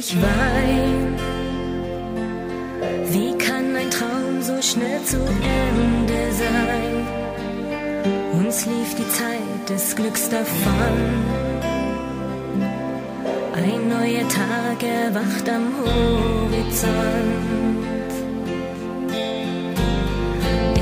Ich 0.00 0.16
wein. 0.16 1.14
Wie 3.12 3.32
kann 3.36 3.76
ein 3.76 3.90
Traum 3.90 4.40
so 4.40 4.56
schnell 4.62 5.02
zu 5.04 5.18
Ende 5.18 6.20
sein? 6.42 6.94
Uns 8.32 8.64
lief 8.64 8.90
die 9.00 9.08
Zeit 9.18 9.62
des 9.68 9.94
Glücks 9.94 10.28
davon. 10.30 10.96
Ein 13.62 13.88
neuer 13.96 14.26
Tag 14.40 14.78
erwacht 14.82 15.46
am 15.56 15.66
Horizont. 15.80 16.90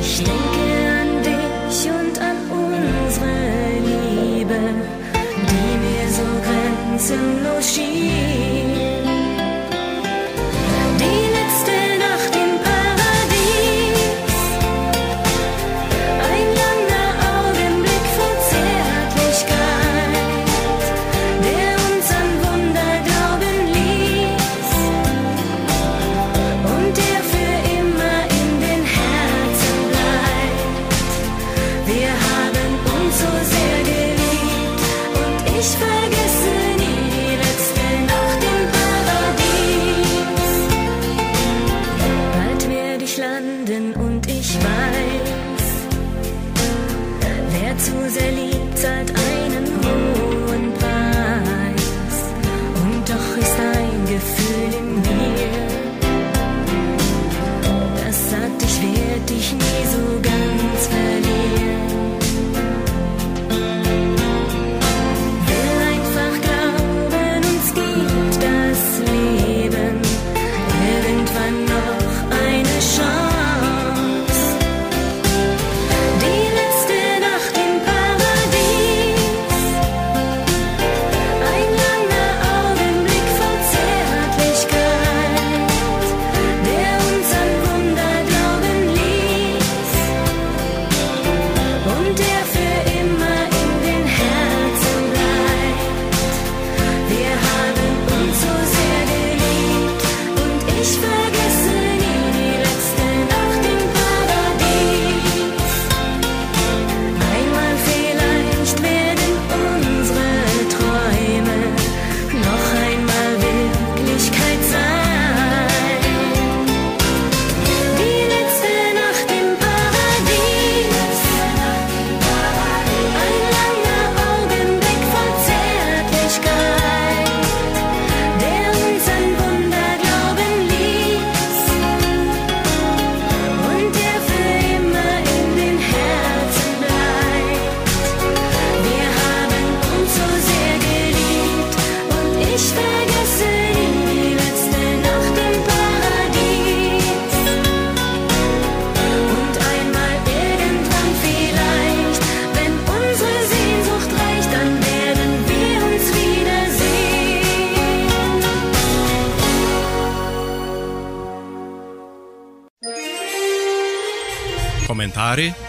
Ich 0.01 0.13
denke 0.29 0.67
an 1.01 1.11
dich 1.31 1.79
und 1.99 2.15
an 2.31 2.39
unsere 2.63 3.39
Liebe, 3.91 4.61
die 5.51 5.73
mir 5.85 6.07
so 6.19 6.29
grenzenlos 6.47 7.75
schien. 7.75 8.58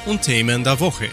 Und 0.09 0.23
Themen 0.23 0.63
der 0.63 0.79
Woche. 0.79 1.07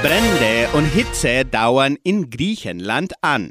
Brände 0.00 0.68
und 0.74 0.86
Hitze 0.86 1.44
dauern 1.44 1.96
in 2.04 2.30
Griechenland 2.30 3.14
an. 3.20 3.50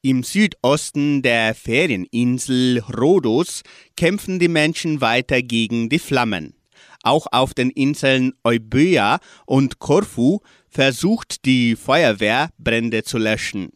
Im 0.00 0.22
Südosten 0.22 1.20
der 1.20 1.54
Ferieninsel 1.54 2.82
Rhodos 2.96 3.62
kämpfen 3.94 4.38
die 4.38 4.48
Menschen 4.48 5.02
weiter 5.02 5.42
gegen 5.42 5.90
die 5.90 5.98
Flammen. 5.98 6.54
Auch 7.02 7.26
auf 7.30 7.52
den 7.52 7.68
Inseln 7.68 8.32
Euböa 8.42 9.18
und 9.44 9.78
Korfu 9.78 10.40
versucht 10.70 11.44
die 11.44 11.76
Feuerwehr 11.76 12.48
Brände 12.56 13.02
zu 13.02 13.18
löschen. 13.18 13.68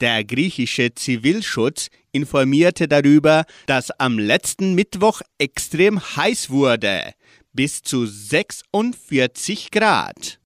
Der 0.00 0.24
griechische 0.24 0.92
Zivilschutz 0.92 1.88
informierte 2.10 2.88
darüber, 2.88 3.44
dass 3.66 3.92
am 3.92 4.18
letzten 4.18 4.74
Mittwoch 4.74 5.20
extrem 5.38 6.00
heiß 6.00 6.50
wurde, 6.50 7.14
bis 7.54 7.82
zu 7.82 8.04
46 8.06 9.70
Grad. 9.70 10.38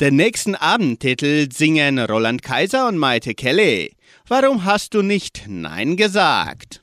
Den 0.00 0.16
nächsten 0.16 0.54
Abendtitel 0.54 1.52
singen 1.52 1.98
Roland 1.98 2.42
Kaiser 2.42 2.88
und 2.88 2.96
Maite 2.96 3.34
Kelly. 3.34 3.94
Warum 4.26 4.64
hast 4.64 4.94
du 4.94 5.02
nicht 5.02 5.44
Nein 5.46 5.98
gesagt? 5.98 6.82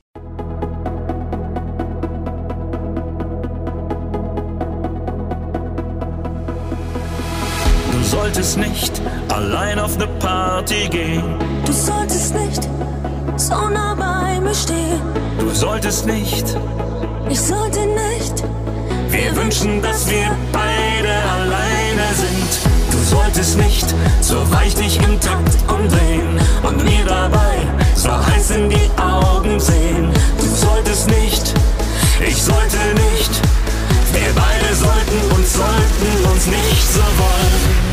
Du 7.92 8.04
solltest 8.04 8.56
nicht 8.58 9.02
allein 9.28 9.80
auf 9.80 9.98
ne 9.98 10.06
Party 10.20 10.88
gehen. 10.88 11.24
Du 11.66 11.72
solltest 11.72 12.34
nicht 12.34 12.68
so 13.36 13.68
nah 13.68 13.94
bei 13.94 14.40
mir 14.40 14.54
stehen. 14.54 15.00
Du 15.40 15.50
solltest 15.50 16.06
nicht. 16.06 16.44
Ich 17.28 17.40
sollte 17.40 17.80
nicht. 17.80 18.44
Wir 19.10 19.34
wünschen, 19.36 19.80
dass 19.80 20.08
wir 20.10 20.36
beide 20.52 21.14
alleine 21.32 22.14
sind. 22.14 22.72
Du 22.90 22.98
solltest 22.98 23.56
nicht 23.56 23.94
so 24.20 24.36
weich 24.50 24.74
dich 24.74 24.96
im 25.02 25.18
Takt 25.20 25.56
umdrehen 25.66 26.38
und 26.62 26.84
mir 26.84 27.04
dabei 27.06 27.58
so 27.94 28.10
heiß 28.10 28.50
in 28.50 28.70
die 28.70 28.90
Augen 29.00 29.58
sehen. 29.58 30.12
Du 30.38 30.46
solltest 30.46 31.08
nicht. 31.08 31.54
Ich 32.20 32.42
sollte 32.42 32.78
nicht. 32.94 33.40
Wir 34.12 34.32
beide 34.34 34.74
sollten 34.74 35.36
uns, 35.36 35.54
sollten 35.54 36.30
uns 36.30 36.46
nicht 36.46 36.92
so 36.92 37.00
wollen. 37.00 37.88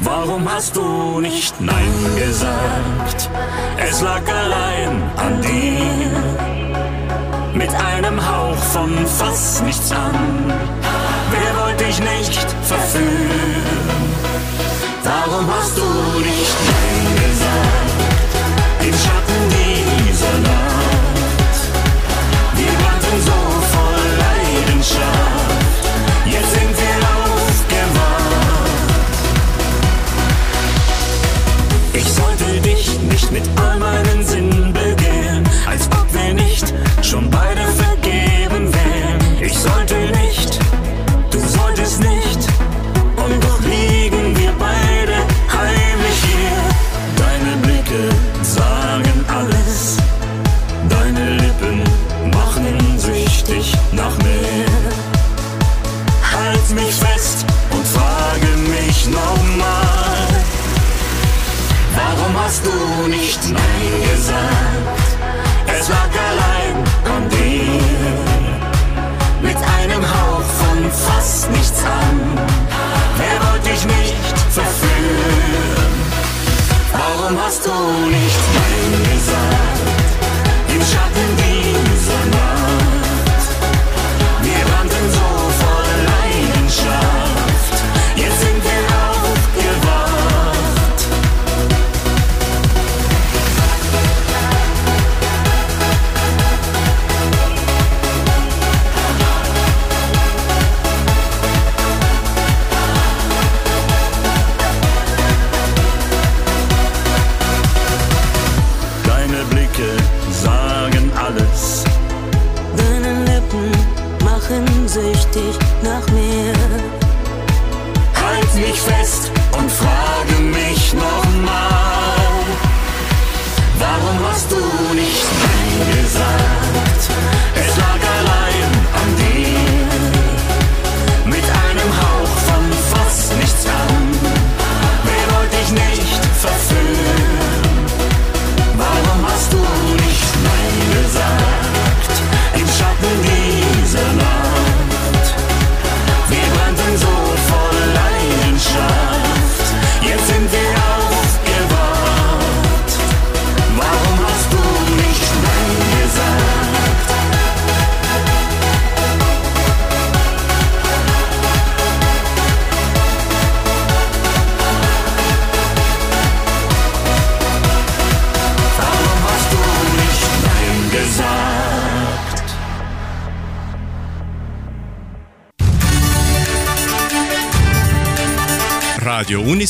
Warum 0.00 0.50
hast 0.50 0.76
du 0.76 1.20
nicht 1.20 1.60
Nein 1.60 1.92
gesagt? 2.16 3.30
Es 3.76 4.00
lag 4.00 4.22
allein 4.26 5.02
an 5.16 5.40
dir. 5.42 6.57
Mit 7.54 7.70
einem 7.74 8.20
Hauch 8.20 8.56
von 8.56 9.06
fast 9.06 9.64
nichts 9.64 9.90
an. 9.92 10.52
Wer 11.30 11.62
wollte 11.62 11.84
dich 11.84 11.98
nicht 12.00 12.46
verführen? 12.62 13.98
Warum 15.02 15.46
hast 15.52 15.76
du 15.76 15.82
nicht 16.18 16.56
Nein 16.68 17.06
gesagt? 17.24 17.98
Im 18.80 18.92
Schatten 18.92 19.42
dieser 19.56 20.38
Nacht. 20.40 21.60
Wir 22.54 22.72
brannten 22.80 23.18
so 23.24 23.38
voll 23.72 24.06
Leidenschaft. 24.24 25.84
Jetzt 26.26 26.52
sind 26.52 26.74
wir 26.82 26.96
aufgewacht. 27.24 28.28
Ich 31.94 32.12
sollte 32.12 32.60
dich 32.60 32.98
nicht 33.00 33.30
mit 33.32 33.44
all 33.60 33.78
meinen 33.78 34.24
Sinnen 34.24 34.72
begehren, 34.72 35.48
als 35.68 35.86
ob 35.86 36.07
nicht. 36.34 36.72
Schon 37.02 37.30
beide 37.30 37.60
vergeben 37.60 37.97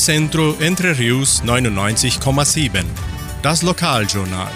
Radio 0.09 0.23
Unicentro 0.23 0.57
Entre 0.59 0.99
Rius 0.99 1.43
99,7. 1.43 2.83
Das 3.43 3.63
Lokaljournal. 3.63 4.51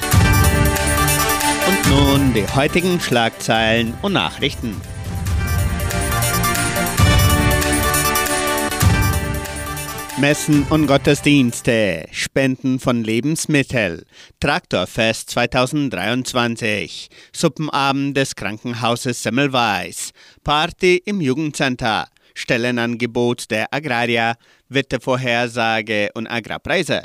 Und 1.69 1.91
nun 1.91 2.33
die 2.33 2.47
heutigen 2.55 2.99
Schlagzeilen 2.99 3.93
und 4.01 4.15
Nachrichten. 4.15 4.81
Messen 10.19 10.65
und 10.71 10.87
Gottesdienste, 10.87 12.07
Spenden 12.13 12.79
von 12.79 13.05
Lebensmitteln, 13.05 14.05
Traktorfest 14.41 15.29
2023, 15.31 17.09
Suppenabend 17.35 18.17
des 18.17 18.37
Krankenhauses 18.37 19.23
Semmelweis, 19.23 20.13
Party 20.45 21.03
im 21.05 21.21
Jugendcenter, 21.21 22.07
Stellenangebot 22.35 23.51
der 23.51 23.73
Agraria, 23.73 24.35
Wettervorhersage 24.69 26.11
und 26.15 26.27
Agrarpreise. 26.27 27.03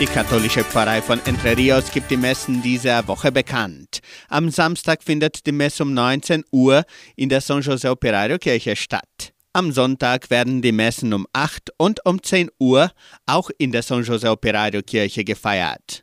Die 0.00 0.06
katholische 0.06 0.64
Pfarrei 0.64 1.02
von 1.02 1.20
Entre 1.26 1.54
Rios 1.54 1.92
gibt 1.92 2.10
die 2.10 2.16
Messen 2.16 2.62
dieser 2.62 3.06
Woche 3.06 3.30
bekannt. 3.30 4.00
Am 4.30 4.48
Samstag 4.50 5.02
findet 5.02 5.46
die 5.46 5.52
Messe 5.52 5.82
um 5.82 5.92
19 5.92 6.42
Uhr 6.52 6.84
in 7.16 7.28
der 7.28 7.42
San 7.42 7.60
José 7.60 7.90
Operario 7.90 8.38
Kirche 8.38 8.76
statt. 8.76 9.34
Am 9.52 9.72
Sonntag 9.72 10.30
werden 10.30 10.62
die 10.62 10.72
Messen 10.72 11.12
um 11.12 11.26
8 11.34 11.72
und 11.76 12.00
um 12.06 12.22
10 12.22 12.50
Uhr 12.58 12.90
auch 13.26 13.50
in 13.58 13.72
der 13.72 13.82
San 13.82 14.02
José 14.02 14.30
Operario 14.30 14.80
Kirche 14.80 15.22
gefeiert. 15.22 16.00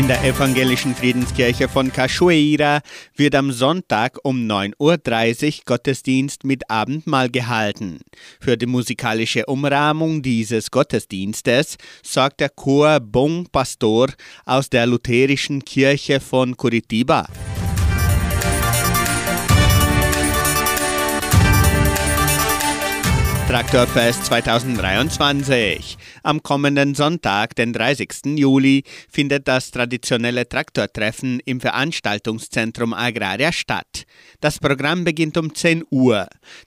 In 0.00 0.08
der 0.08 0.24
evangelischen 0.24 0.94
Friedenskirche 0.94 1.68
von 1.68 1.92
Cachoeira 1.92 2.80
wird 3.16 3.34
am 3.34 3.52
Sonntag 3.52 4.16
um 4.22 4.48
9.30 4.50 4.78
Uhr 4.78 5.62
Gottesdienst 5.66 6.42
mit 6.42 6.70
Abendmahl 6.70 7.28
gehalten. 7.28 8.00
Für 8.40 8.56
die 8.56 8.64
musikalische 8.64 9.44
Umrahmung 9.44 10.22
dieses 10.22 10.70
Gottesdienstes 10.70 11.76
sorgt 12.02 12.40
der 12.40 12.48
Chor 12.48 12.98
Bon 12.98 13.46
Pastor 13.52 14.08
aus 14.46 14.70
der 14.70 14.86
lutherischen 14.86 15.62
Kirche 15.66 16.18
von 16.18 16.56
Curitiba. 16.56 17.26
Traktorfest 23.50 24.24
2023. 24.24 25.98
Am 26.22 26.42
kommenden 26.42 26.94
Sonntag, 26.94 27.54
den 27.56 27.72
30. 27.72 28.38
Juli, 28.38 28.84
findet 29.10 29.48
das 29.48 29.70
traditionelle 29.70 30.48
Traktortreffen 30.48 31.40
im 31.44 31.60
Veranstaltungszentrum 31.60 32.92
Agraria 32.92 33.52
statt. 33.52 34.04
Das 34.40 34.58
Programm 34.58 35.04
beginnt 35.04 35.36
um 35.36 35.54
10 35.54 35.84
Uhr. 35.90 36.26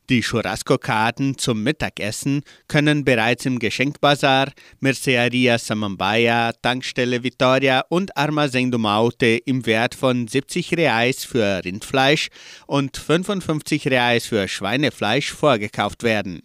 Die 0.09 0.21
Churrasco-Karten 0.21 1.37
zum 1.37 1.63
Mittagessen 1.63 2.41
können 2.67 3.03
bereits 3.05 3.45
im 3.45 3.59
Geschenkbazar, 3.59 4.51
Merceria 4.79 5.57
Samambaya, 5.57 6.53
Tankstelle 6.53 7.23
Vittoria 7.23 7.83
und 7.89 8.15
Armazém 8.17 8.71
do 8.71 8.77
Maute 8.77 9.37
im 9.45 9.65
Wert 9.65 9.95
von 9.95 10.27
70 10.27 10.77
Reais 10.77 11.25
für 11.25 11.63
Rindfleisch 11.63 12.29
und 12.67 12.97
55 12.97 13.87
Reais 13.87 14.25
für 14.25 14.47
Schweinefleisch 14.47 15.31
vorgekauft 15.31 16.03
werden 16.03 16.41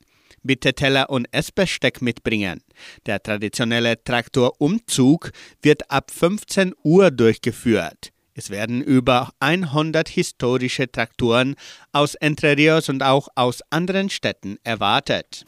bitte 0.48 0.72
Teller 0.72 1.10
und 1.10 1.28
Essbesteck 1.30 2.00
mitbringen. 2.00 2.62
Der 3.04 3.22
traditionelle 3.22 4.02
Traktorumzug 4.02 5.30
wird 5.60 5.90
ab 5.90 6.10
15 6.10 6.72
Uhr 6.82 7.10
durchgeführt. 7.10 8.12
Es 8.32 8.48
werden 8.50 8.80
über 8.82 9.30
100 9.40 10.08
historische 10.08 10.90
Traktoren 10.90 11.54
aus 11.92 12.14
Entre 12.14 12.56
Rios 12.56 12.88
und 12.88 13.02
auch 13.02 13.28
aus 13.34 13.60
anderen 13.70 14.08
Städten 14.08 14.56
erwartet. 14.64 15.44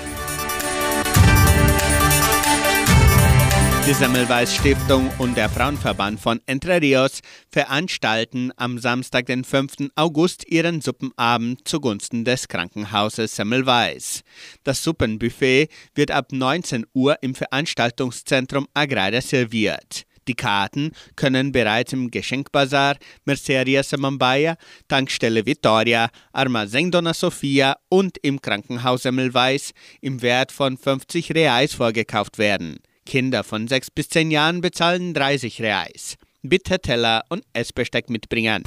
Die 3.90 3.94
Semmelweis 3.94 4.54
Stiftung 4.54 5.10
und 5.18 5.36
der 5.36 5.48
Frauenverband 5.48 6.20
von 6.20 6.40
Entre 6.46 6.80
Rios 6.80 7.22
veranstalten 7.50 8.52
am 8.56 8.78
Samstag, 8.78 9.26
den 9.26 9.42
5. 9.42 9.90
August, 9.96 10.48
ihren 10.48 10.80
Suppenabend 10.80 11.66
zugunsten 11.66 12.24
des 12.24 12.46
Krankenhauses 12.46 13.34
Semmelweis. 13.34 14.22
Das 14.62 14.84
Suppenbuffet 14.84 15.70
wird 15.96 16.12
ab 16.12 16.28
19 16.30 16.86
Uhr 16.94 17.20
im 17.20 17.34
Veranstaltungszentrum 17.34 18.68
Agraria 18.74 19.20
serviert. 19.20 20.04
Die 20.28 20.34
Karten 20.34 20.92
können 21.16 21.50
bereits 21.50 21.92
im 21.92 22.12
Geschenkbazar, 22.12 22.96
Merceria 23.24 23.82
Samambaya, 23.82 24.54
Tankstelle 24.86 25.44
Vittoria, 25.44 26.10
Armazém 26.32 26.92
Dona 26.92 27.12
Sofia 27.12 27.76
und 27.88 28.18
im 28.22 28.40
Krankenhaus 28.40 29.02
Semmelweis 29.02 29.72
im 30.00 30.22
Wert 30.22 30.52
von 30.52 30.78
50 30.78 31.34
Reais 31.34 31.74
vorgekauft 31.74 32.38
werden. 32.38 32.78
Kinder 33.10 33.42
von 33.42 33.66
6 33.66 33.90
bis 33.90 34.08
10 34.10 34.30
Jahren 34.30 34.60
bezahlen 34.60 35.14
30 35.14 35.60
Reais. 35.60 36.14
Bitte 36.42 36.78
Teller 36.78 37.24
und 37.28 37.42
Essbesteck 37.52 38.08
mitbringen. 38.08 38.62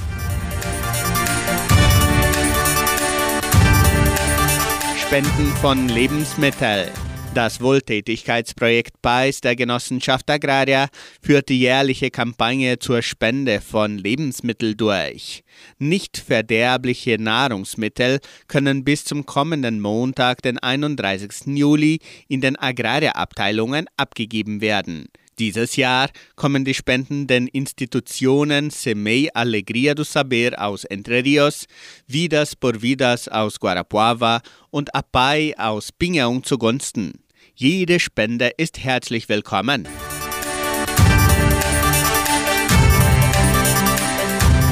Spenden 5.00 5.46
von 5.62 5.88
Lebensmitteln. 5.88 6.90
Das 7.34 7.60
Wohltätigkeitsprojekt 7.60 9.02
PAIS 9.02 9.40
der 9.40 9.56
Genossenschaft 9.56 10.30
Agraria 10.30 10.86
führt 11.20 11.48
die 11.48 11.58
jährliche 11.58 12.12
Kampagne 12.12 12.78
zur 12.78 13.02
Spende 13.02 13.60
von 13.60 13.98
Lebensmitteln 13.98 14.76
durch. 14.76 15.42
Nicht 15.78 16.16
verderbliche 16.16 17.20
Nahrungsmittel 17.20 18.20
können 18.46 18.84
bis 18.84 19.04
zum 19.04 19.26
kommenden 19.26 19.80
Montag, 19.80 20.42
den 20.42 20.60
31. 20.60 21.56
Juli, 21.56 21.98
in 22.28 22.40
den 22.40 22.54
Agraria-Abteilungen 22.54 23.86
abgegeben 23.96 24.60
werden. 24.60 25.08
Dieses 25.40 25.74
Jahr 25.74 26.10
kommen 26.36 26.64
die 26.64 26.74
Spenden 26.74 27.26
den 27.26 27.48
Institutionen 27.48 28.70
Semei 28.70 29.28
Alegria 29.34 29.96
do 29.96 30.04
Saber 30.04 30.52
aus 30.56 30.84
Entre 30.84 31.24
Rios, 31.24 31.66
Vidas 32.06 32.54
por 32.54 32.80
Vidas 32.80 33.26
aus 33.26 33.58
Guarapuava 33.58 34.40
und 34.70 34.94
Apai 34.94 35.52
aus 35.58 35.90
Pinhaão 35.92 36.40
zugunsten. 36.40 37.23
Jede 37.56 38.00
Spende 38.00 38.50
ist 38.56 38.82
herzlich 38.82 39.28
willkommen. 39.28 39.86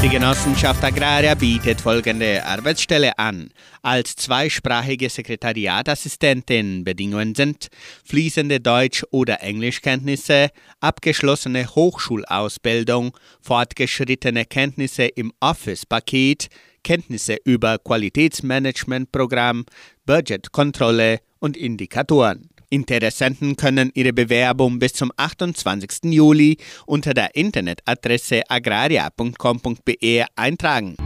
Die 0.03 0.09
Genossenschaft 0.09 0.83
Agraria 0.83 1.37
bietet 1.37 1.81
folgende 1.81 2.45
Arbeitsstelle 2.45 3.17
an. 3.21 3.51
Als 3.83 4.17
zweisprachige 4.17 5.09
Sekretariatassistentin 5.09 6.83
Bedingungen 6.83 7.37
sind 7.37 7.69
fließende 8.05 8.59
Deutsch- 8.59 9.05
oder 9.13 9.45
Englischkenntnisse, 9.45 10.49
abgeschlossene 10.81 11.69
Hochschulausbildung, 11.69 13.17
fortgeschrittene 13.41 14.45
Kenntnisse 14.45 15.05
im 15.05 15.33
Office-Paket, 15.39 16.49
Kenntnisse 16.83 17.37
über 17.45 17.79
Qualitätsmanagementprogramm, 17.79 19.67
Budgetkontrolle 20.05 21.21
und 21.39 21.57
Indikatoren. 21.57 22.52
Interessenten 22.73 23.57
können 23.57 23.91
ihre 23.93 24.15
Bewerbung 24.15 24.79
bis 24.79 24.95
zum 24.95 25.13
28. 25.15 26.05
Juli 26.05 26.57
unter 26.87 27.13
der 27.13 27.37
Internetadresse 27.37 28.41
agraria.com.be 28.49 30.25
eintragen. 30.37 30.97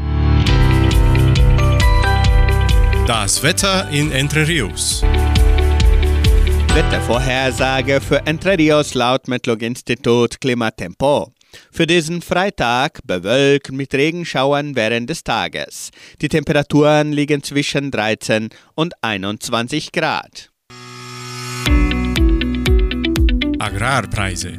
Das 3.08 3.42
Wetter 3.42 3.90
in 3.90 4.12
Entre 4.12 4.46
Rios. 4.46 5.02
Wettervorhersage 6.72 8.00
für 8.00 8.24
Entre 8.26 8.56
Rios 8.56 8.94
laut 8.94 9.26
Metlog-Institut 9.26 10.40
Klimatempo. 10.40 11.32
Für 11.72 11.88
diesen 11.88 12.22
Freitag 12.22 13.00
bewölkt 13.04 13.72
mit 13.72 13.92
Regenschauern 13.92 14.76
während 14.76 15.10
des 15.10 15.24
Tages. 15.24 15.90
Die 16.20 16.28
Temperaturen 16.28 17.12
liegen 17.12 17.42
zwischen 17.42 17.90
13 17.90 18.50
und 18.76 18.94
21 19.02 19.90
Grad. 19.90 20.50
Agrarpreise. 23.58 24.52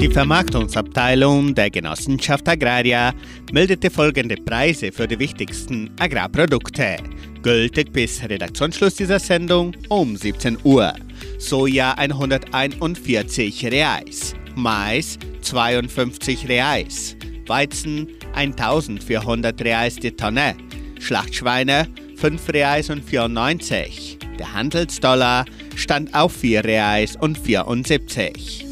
Die 0.00 0.08
Vermarktungsabteilung 0.10 1.54
der 1.54 1.70
Genossenschaft 1.70 2.48
Agraria 2.48 3.12
meldete 3.52 3.90
folgende 3.90 4.36
Preise 4.36 4.90
für 4.90 5.06
die 5.06 5.18
wichtigsten 5.18 5.90
Agrarprodukte. 5.98 6.96
Gültig 7.42 7.92
bis 7.92 8.22
Redaktionsschluss 8.22 8.94
dieser 8.94 9.18
Sendung 9.18 9.76
um 9.88 10.16
17 10.16 10.58
Uhr. 10.64 10.94
Soja 11.38 11.92
141 11.92 13.66
Reais. 13.66 14.34
Mais 14.54 15.18
52 15.42 16.48
Reais. 16.48 17.16
Weizen 17.46 18.08
1400 18.34 19.60
Reais 19.62 19.96
die 19.96 20.12
Tonne. 20.12 20.54
Schlachtschweine 21.00 21.86
5 22.16 22.48
Reais 22.48 22.90
und 22.90 23.04
94. 23.04 24.18
Der 24.38 24.54
Handelsdollar 24.54 25.44
stand 25.78 26.14
auf 26.14 26.32
4 26.32 26.64
Reais 26.64 27.16
und 27.16 27.38
74. 27.38 28.66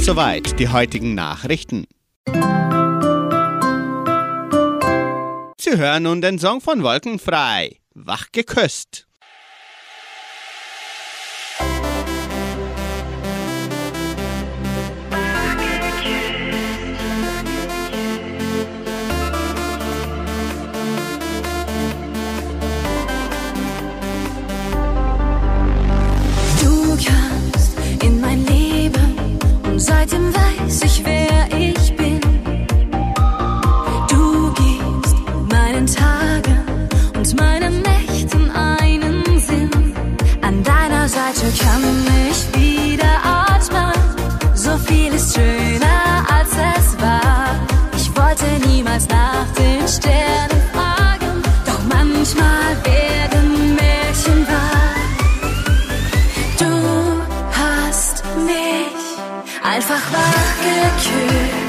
Soweit 0.00 0.58
die 0.58 0.68
heutigen 0.68 1.14
Nachrichten. 1.14 1.86
Sie 5.60 5.76
hören 5.76 6.04
nun 6.04 6.20
den 6.20 6.38
Song 6.38 6.60
von 6.60 6.82
Wolkenfrei. 6.82 7.78
Wach 7.94 8.26
geküsst. 8.32 9.07
Seitdem 30.08 30.34
weiß 30.34 30.82
ich, 30.84 31.04
wer 31.04 31.58
ich 31.58 31.96
bin. 31.96 32.20
Du 34.08 34.52
gibst 34.52 35.16
meinen 35.50 35.86
Tagen 35.86 36.88
mit 37.16 37.40
meinen 37.40 37.82
Nächten 37.82 38.50
einen 38.50 39.40
Sinn. 39.40 39.70
An 40.42 40.62
deiner 40.62 41.08
Seite 41.08 41.46
kann 41.62 41.82
ich 42.30 42.60
wieder 42.60 43.14
atmen. 43.24 43.92
So 44.54 44.76
viel 44.78 45.12
ist 45.12 45.34
schöner 45.34 46.24
als 46.28 46.50
es 46.52 47.00
war. 47.00 47.56
Ich 47.96 48.08
wollte 48.16 48.68
niemals 48.68 49.08
nach 49.08 49.46
den 49.56 49.86
Sternen 49.88 50.27
einfach 59.78 60.12
wach 60.12 60.56
geküsst. 60.60 61.67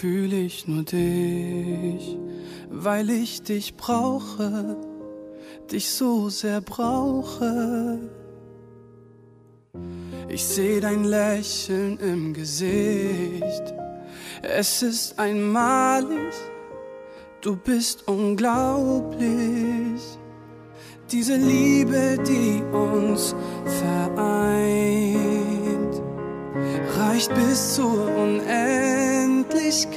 Fühle 0.00 0.36
ich 0.36 0.68
nur 0.68 0.82
dich, 0.82 2.18
weil 2.68 3.08
ich 3.08 3.42
dich 3.42 3.76
brauche, 3.76 4.76
dich 5.72 5.88
so 5.88 6.28
sehr 6.28 6.60
brauche. 6.60 7.98
Ich 10.28 10.44
sehe 10.44 10.80
dein 10.82 11.04
Lächeln 11.04 11.98
im 11.98 12.34
Gesicht, 12.34 13.74
es 14.42 14.82
ist 14.82 15.18
einmalig, 15.18 16.34
du 17.40 17.56
bist 17.56 18.06
unglaublich. 18.06 20.02
Diese 21.10 21.36
Liebe, 21.36 22.18
die 22.26 22.62
uns 22.76 23.34
vereint, 23.80 25.46
reicht 26.98 27.34
bis 27.34 27.74
zur 27.74 28.08
Unendlichkeit. 28.16 29.96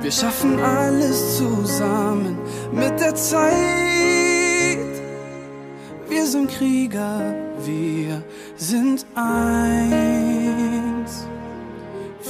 Wir 0.00 0.12
schaffen 0.12 0.58
alles 0.60 1.38
zusammen 1.38 2.38
mit 2.72 2.98
der 3.00 3.14
Zeit. 3.14 3.52
Wir 6.08 6.26
sind 6.26 6.50
Krieger, 6.50 7.34
wir 7.64 8.22
sind 8.56 9.04
eins. 9.14 10.08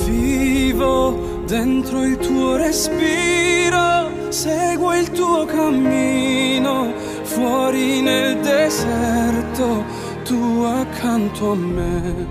Vivo 0.06 1.18
dentro 1.46 2.02
il 2.02 2.18
tuo 2.18 2.56
respiro, 2.56 4.10
seguo 4.30 4.92
il 4.94 5.10
tuo 5.10 5.44
cammino, 5.46 6.92
fuori 7.22 8.02
nel 8.02 8.40
deserto, 8.40 9.84
tu 10.28 10.64
accanto 10.64 11.52
a 11.52 11.56
me. 11.56 12.26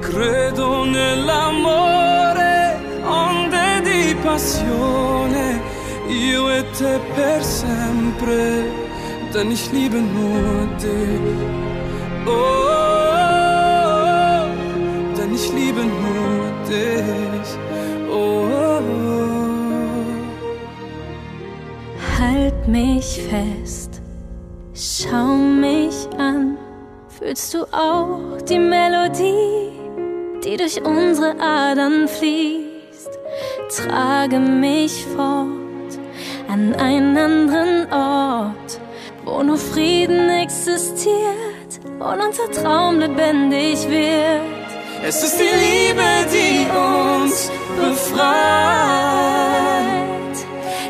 Credo 0.00 0.84
nell'amore, 0.84 2.76
onde 3.02 3.80
di 3.82 4.14
passione, 4.22 5.58
io 6.08 6.50
e 6.50 6.64
te 6.78 7.00
per 7.14 7.42
sempre, 7.42 8.70
denn 9.32 9.50
ich 9.50 9.72
liebe 9.72 10.00
nur 10.00 10.68
dich. 10.76 11.40
Oh, 12.26 13.24
denn 15.16 15.32
ich 15.32 15.50
liebe 15.52 15.82
nur 15.82 16.52
dich. 16.68 17.50
Oh, 18.10 18.82
Halt 22.18 22.68
mich 22.68 23.22
fest, 23.30 24.02
schau 24.74 25.36
mich 25.36 26.06
an. 26.18 26.53
Fühlst 27.24 27.54
du 27.54 27.64
auch 27.72 28.36
die 28.46 28.58
Melodie, 28.58 29.72
die 30.44 30.58
durch 30.58 30.84
unsere 30.84 31.40
Adern 31.40 32.06
fließt. 32.06 33.08
Trage 33.78 34.38
mich 34.38 35.06
fort 35.06 35.98
an 36.48 36.74
einen 36.74 37.16
anderen 37.16 37.90
Ort, 37.90 38.78
wo 39.24 39.42
nur 39.42 39.56
Frieden 39.56 40.28
existiert 40.28 41.80
und 41.98 42.20
unser 42.20 42.52
Traum 42.52 42.98
lebendig 42.98 43.88
wird. 43.88 44.42
Es 45.02 45.24
ist 45.24 45.40
die 45.40 45.44
Liebe, 45.44 46.26
die 46.30 46.66
uns 46.76 47.50
befreit. 47.80 48.34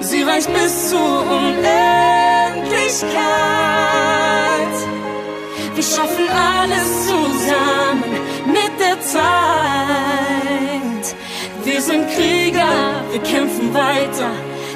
Sie 0.00 0.24
reicht 0.24 0.52
bis 0.52 0.90
zur 0.90 1.22
Unendlichkeit. 1.30 3.54
Schaffen 5.94 6.28
alles 6.28 7.06
zusammen 7.06 8.12
mit 8.46 8.72
der 8.80 9.00
Zeit. 9.00 10.24
Wir 11.64 11.80
sind 11.80 12.08
Krieger, 12.14 13.02
wir 13.12 13.22
kämpfen 13.22 13.72
weiter, 13.72 14.30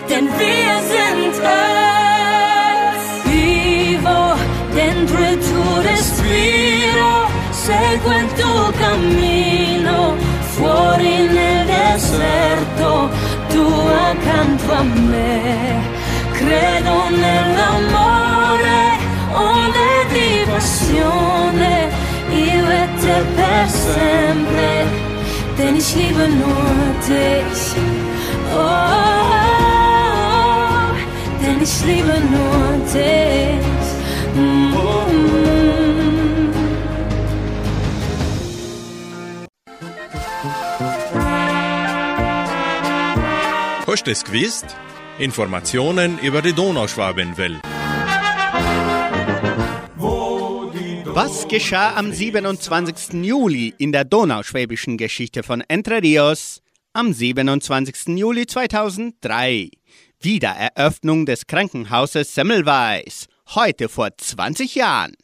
denn 0.09 0.29
wir 0.39 0.81
sind 0.95 1.35
es. 1.35 3.03
Vivo 3.25 4.37
dentro 4.75 5.19
tuo 5.47 5.81
respiro, 5.83 7.13
seguo 7.51 8.13
il 8.13 8.29
tuo 8.41 8.73
cammino, 8.79 10.15
fuori 10.55 11.17
nel 11.37 11.67
deserto, 11.67 13.11
tu 13.53 13.67
accanto 14.09 14.73
a 14.73 14.83
me. 14.83 15.81
Credo 16.33 16.95
nell'amore, 17.11 18.79
di 20.89 20.95
passione, 20.95 21.91
io 22.31 22.71
e 22.71 22.89
te 23.01 23.25
per 23.35 23.69
sempre, 23.69 24.87
denn 25.57 25.77
ich 25.77 25.95
liebe 25.95 26.29
nur 26.29 26.95
dich. 27.07 27.75
Oh, 28.55 28.59
oh, 28.59 29.75
denn 31.43 31.63
ich 31.63 31.85
liebe 31.85 32.21
nur 32.31 32.79
dich. 32.93 33.67
Hast 43.87 44.07
du 44.07 44.11
es 44.11 44.23
gewusst? 44.25 44.77
Informationen 45.19 46.19
über 46.21 46.43
die 46.43 46.53
Donauschwabenwelle. 46.53 47.61
Was 51.21 51.49
geschah 51.49 51.97
am 51.97 52.13
27. 52.13 53.25
Juli 53.25 53.75
in 53.77 53.91
der 53.91 54.05
donauschwäbischen 54.05 54.97
Geschichte 54.97 55.43
von 55.43 55.65
Entre 55.67 56.01
Rios? 56.01 56.63
Am 56.93 57.13
27. 57.13 58.17
Juli 58.17 58.47
2003. 58.47 59.69
Wiedereröffnung 60.21 61.27
des 61.27 61.49
Krankenhauses 61.49 62.37
Semmelweis. 62.37 63.27
Heute 63.49 63.89
vor 63.89 64.17
20 64.17 64.77
Jahren. 64.77 65.15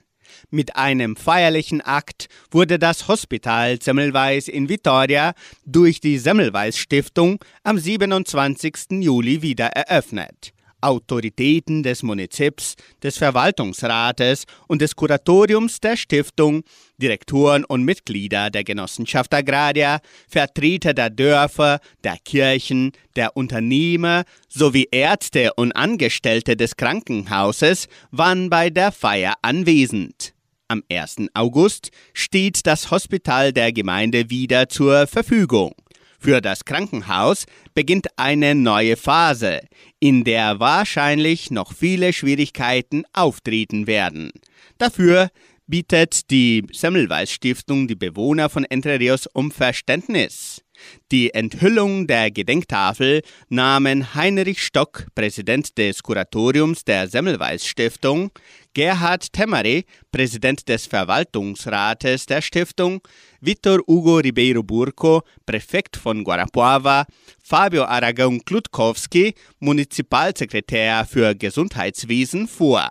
Mit 0.51 0.74
einem 0.74 1.14
feierlichen 1.14 1.80
Akt 1.80 2.26
wurde 2.51 2.80
das 2.80 3.07
Hospital 3.07 3.80
Semmelweis 3.80 4.49
in 4.49 4.68
Vitoria 4.68 5.32
durch 5.64 6.01
die 6.01 6.18
Semmelweis 6.18 6.76
Stiftung 6.76 7.38
am 7.62 7.78
27. 7.78 9.01
Juli 9.01 9.42
wieder 9.42 9.66
eröffnet. 9.66 10.55
Autoritäten 10.85 11.82
des 11.82 12.03
Munizips, 12.03 12.74
des 13.03 13.18
Verwaltungsrates 13.18 14.45
und 14.68 14.82
des 14.82 14.95
Kuratoriums 14.95 15.80
der 15.80 15.97
Stiftung, 15.97 16.62
Direktoren 16.99 17.64
und 17.64 17.85
Mitglieder 17.85 18.51
der 18.51 18.64
Genossenschaft 18.64 19.32
Agraria, 19.35 20.01
Vertreter 20.28 20.95
der 20.95 21.11
Dörfer, 21.11 21.80
der 22.05 22.18
Kirchen, 22.24 22.93
der 23.16 23.37
Unternehmer 23.37 24.24
sowie 24.49 24.89
Ärzte 24.91 25.53
und 25.55 25.72
Angestellte 25.72 26.57
des 26.57 26.76
Krankenhauses 26.76 27.89
waren 28.11 28.51
bei 28.51 28.70
der 28.70 28.93
Feier 28.93 29.35
anwesend. 29.43 30.35
Am 30.68 30.82
1. 30.91 31.28
August 31.35 31.91
steht 32.14 32.66
das 32.66 32.91
Hospital 32.91 33.53
der 33.53 33.72
Gemeinde 33.72 34.30
wieder 34.30 34.68
zur 34.68 35.07
Verfügung. 35.07 35.74
Für 36.25 36.41
das 36.41 36.64
Krankenhaus 36.64 37.45
beginnt 37.75 38.07
eine 38.16 38.55
neue 38.55 38.97
Phase, 38.97 39.61
in 40.01 40.25
der 40.25 40.59
wahrscheinlich 40.59 41.51
noch 41.51 41.75
viele 41.75 42.14
Schwierigkeiten 42.14 43.05
auftreten 43.12 43.87
werden. 43.87 44.33
Dafür 44.79 45.29
bietet 45.66 46.31
die 46.31 46.66
Semmelweis 46.72 47.31
Stiftung 47.31 47.89
die 47.89 47.95
Bewohner 47.95 48.49
von 48.49 48.64
Entre 48.64 48.99
Rios 48.99 49.27
um 49.35 49.51
Verständnis. 49.51 50.62
Die 51.12 51.35
Enthüllung 51.35 52.07
der 52.07 52.31
Gedenktafel 52.31 53.20
nahmen 53.51 54.14
Heinrich 54.14 54.62
Stock, 54.62 55.07
Präsident 55.14 55.77
des 55.77 56.03
Kuratoriums 56.03 56.85
der 56.85 57.07
Semmelweis 57.07 57.66
Stiftung, 57.66 58.31
Gerhard 58.75 59.33
Temere, 59.33 59.85
Präsident 60.11 60.68
des 60.68 60.87
Verwaltungsrates 60.87 62.27
der 62.27 62.43
Stiftung, 62.43 63.01
Vitor 63.41 63.79
Hugo 63.87 64.16
Ribeiro 64.16 64.64
Burco, 64.64 65.22
Präfekt 65.47 65.97
von 65.97 66.25
Guarapuava, 66.25 67.07
Fabio 67.43 67.85
Aragon 67.85 68.45
Klutkowski, 68.45 69.35
Munizipalsekretär 69.61 71.07
für 71.07 71.35
Gesundheitswesen 71.37 72.49
vor. 72.49 72.91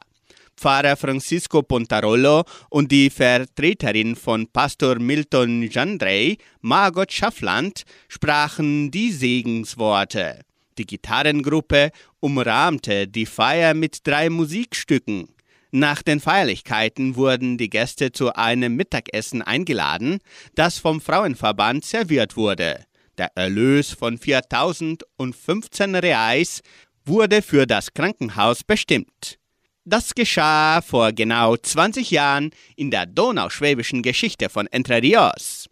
Pfarrer 0.55 0.95
Francisco 0.95 1.61
Pontarollo 1.61 2.43
und 2.69 2.89
die 2.89 3.09
Vertreterin 3.09 4.15
von 4.15 4.47
Pastor 4.47 4.99
Milton 4.99 5.63
Jandrei, 5.63 6.37
Margot 6.61 7.11
Schaffland, 7.11 7.83
sprachen 8.07 8.89
die 8.89 9.11
Segensworte. 9.11 10.39
Die 10.77 10.85
Gitarrengruppe 10.85 11.91
umrahmte 12.21 13.07
die 13.07 13.25
Feier 13.25 13.73
mit 13.73 14.07
drei 14.07 14.29
Musikstücken. 14.29 15.27
Nach 15.75 16.03
den 16.03 16.19
Feierlichkeiten 16.19 17.15
wurden 17.15 17.57
die 17.57 17.67
Gäste 17.67 18.11
zu 18.11 18.35
einem 18.35 18.75
Mittagessen 18.75 19.41
eingeladen, 19.41 20.19
das 20.53 20.77
vom 20.77 21.01
Frauenverband 21.01 21.83
serviert 21.83 22.37
wurde. 22.37 22.85
Der 23.17 23.31
Erlös 23.33 23.89
von 23.89 24.19
4015 24.19 25.95
Reais 25.95 26.61
wurde 27.05 27.41
für 27.41 27.65
das 27.65 27.91
Krankenhaus 27.95 28.63
bestimmt. 28.63 29.39
Das 29.83 30.13
geschah 30.13 30.83
vor 30.83 31.11
genau 31.11 31.57
20 31.57 32.11
Jahren 32.11 32.51
in 32.75 32.91
der 32.91 33.07
donauschwäbischen 33.07 34.03
Geschichte 34.03 34.49
von 34.49 34.67
Entre 34.67 35.01
Rios. 35.01 35.67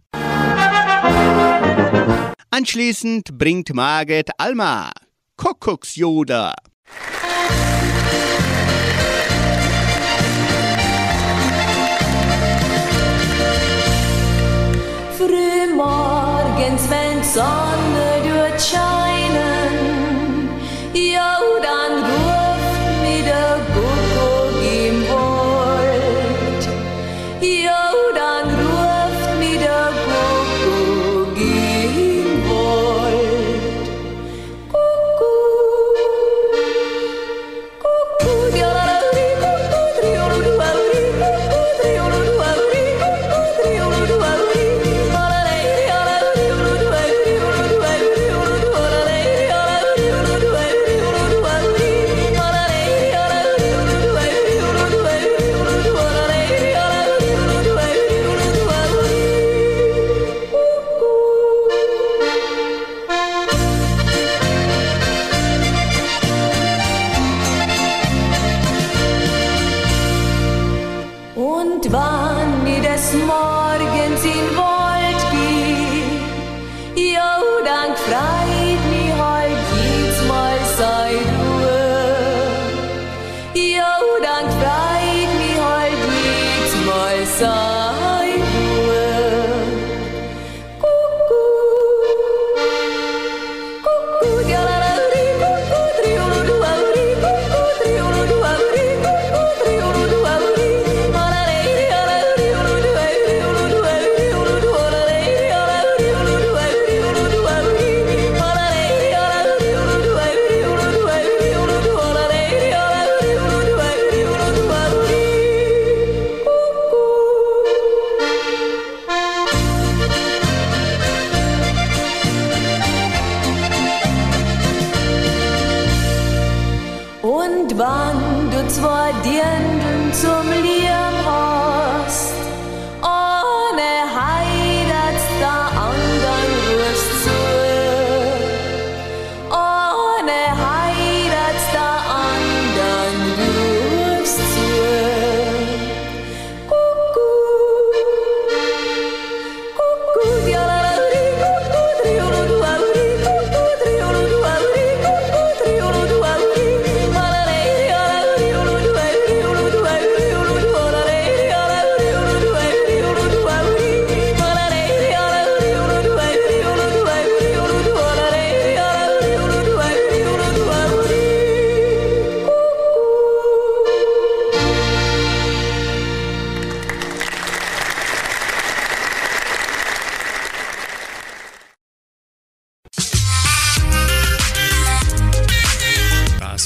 Anschließend 2.49 3.37
bringt 3.37 3.71
Margit 3.75 4.31
Alma 4.39 4.89
Kuckucksjoder. 5.37 6.55
saw 17.33 17.80
small 73.11 73.50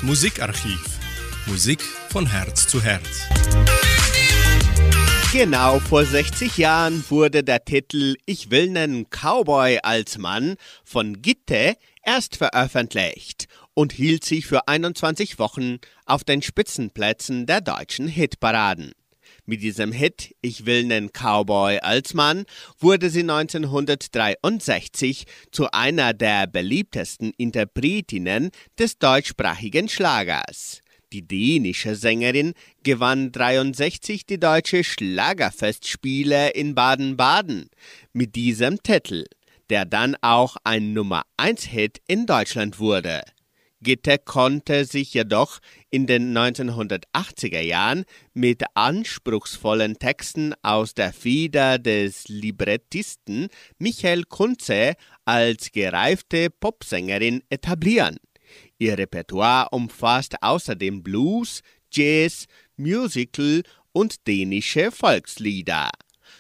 Musikarchiv. 0.06 1.00
Musik 1.48 1.82
von 2.12 2.28
Herz 2.28 2.68
zu 2.68 2.80
Herz. 2.80 3.28
Genau 5.34 5.80
vor 5.80 6.06
60 6.06 6.60
Jahren 6.60 7.04
wurde 7.10 7.44
der 7.44 7.66
Titel 7.66 8.16
Ich 8.28 8.52
will 8.52 8.70
nen 8.70 9.08
Cowboy 9.10 9.80
als 9.82 10.20
Mann 10.20 10.58
von 10.84 11.24
Gitte 11.24 11.76
erst 12.04 12.38
veröffentlicht 12.38 13.48
und 13.74 13.94
hielt 13.94 14.24
sich 14.24 14.46
für 14.46 14.68
21 14.68 15.40
Wochen 15.40 15.80
auf 16.06 16.24
den 16.24 16.44
Spitzenplätzen 16.44 17.48
der 17.48 17.62
deutschen 17.62 18.08
Hitparaden. 18.08 18.92
Mit 19.48 19.62
diesem 19.62 19.92
Hit 19.92 20.36
Ich 20.42 20.66
will 20.66 20.86
nen 20.86 21.12
Cowboy 21.14 21.78
als 21.80 22.16
Mann 22.16 22.46
wurde 22.80 23.12
sie 23.12 23.20
1963 23.20 25.26
zu 25.52 25.72
einer 25.72 26.16
der 26.16 26.48
beliebtesten 26.48 27.32
Interpretinnen 27.38 28.50
des 28.80 28.98
deutschsprachigen 28.98 29.88
Schlagers. 29.88 30.82
Die 31.14 31.28
dänische 31.28 31.96
Sängerin 31.96 32.56
gewann 32.82 33.32
63 33.32 34.26
die 34.26 34.40
deutsche 34.40 34.84
Schlagerfestspiele 34.84 36.50
in 36.50 36.74
Baden-Baden 36.74 37.70
mit 38.14 38.36
diesem 38.36 38.82
Titel, 38.82 39.26
der 39.70 39.86
dann 39.86 40.18
auch 40.22 40.58
ein 40.64 40.94
Nummer 40.94 41.22
1 41.38 41.66
Hit 41.66 42.02
in 42.08 42.26
Deutschland 42.26 42.80
wurde. 42.80 43.22
Gitte 43.86 44.18
konnte 44.18 44.84
sich 44.84 45.14
jedoch 45.14 45.60
in 45.92 46.08
den 46.08 46.36
1980er 46.36 47.62
Jahren 47.62 48.04
mit 48.34 48.64
anspruchsvollen 48.74 50.00
Texten 50.00 50.56
aus 50.64 50.96
der 50.96 51.14
Feder 51.14 51.78
des 51.78 52.28
Librettisten 52.28 53.48
Michael 53.78 54.24
Kunze 54.24 54.96
als 55.24 55.72
gereifte 55.72 56.50
Popsängerin 56.50 57.44
etablieren. 57.52 58.18
Ihr 58.80 58.98
Repertoire 58.98 59.70
umfasst 59.70 60.42
außerdem 60.42 61.04
Blues, 61.04 61.62
Jazz, 61.92 62.48
Musical 62.78 63.62
und 63.92 64.26
dänische 64.26 64.92
Volkslieder. 64.92 65.92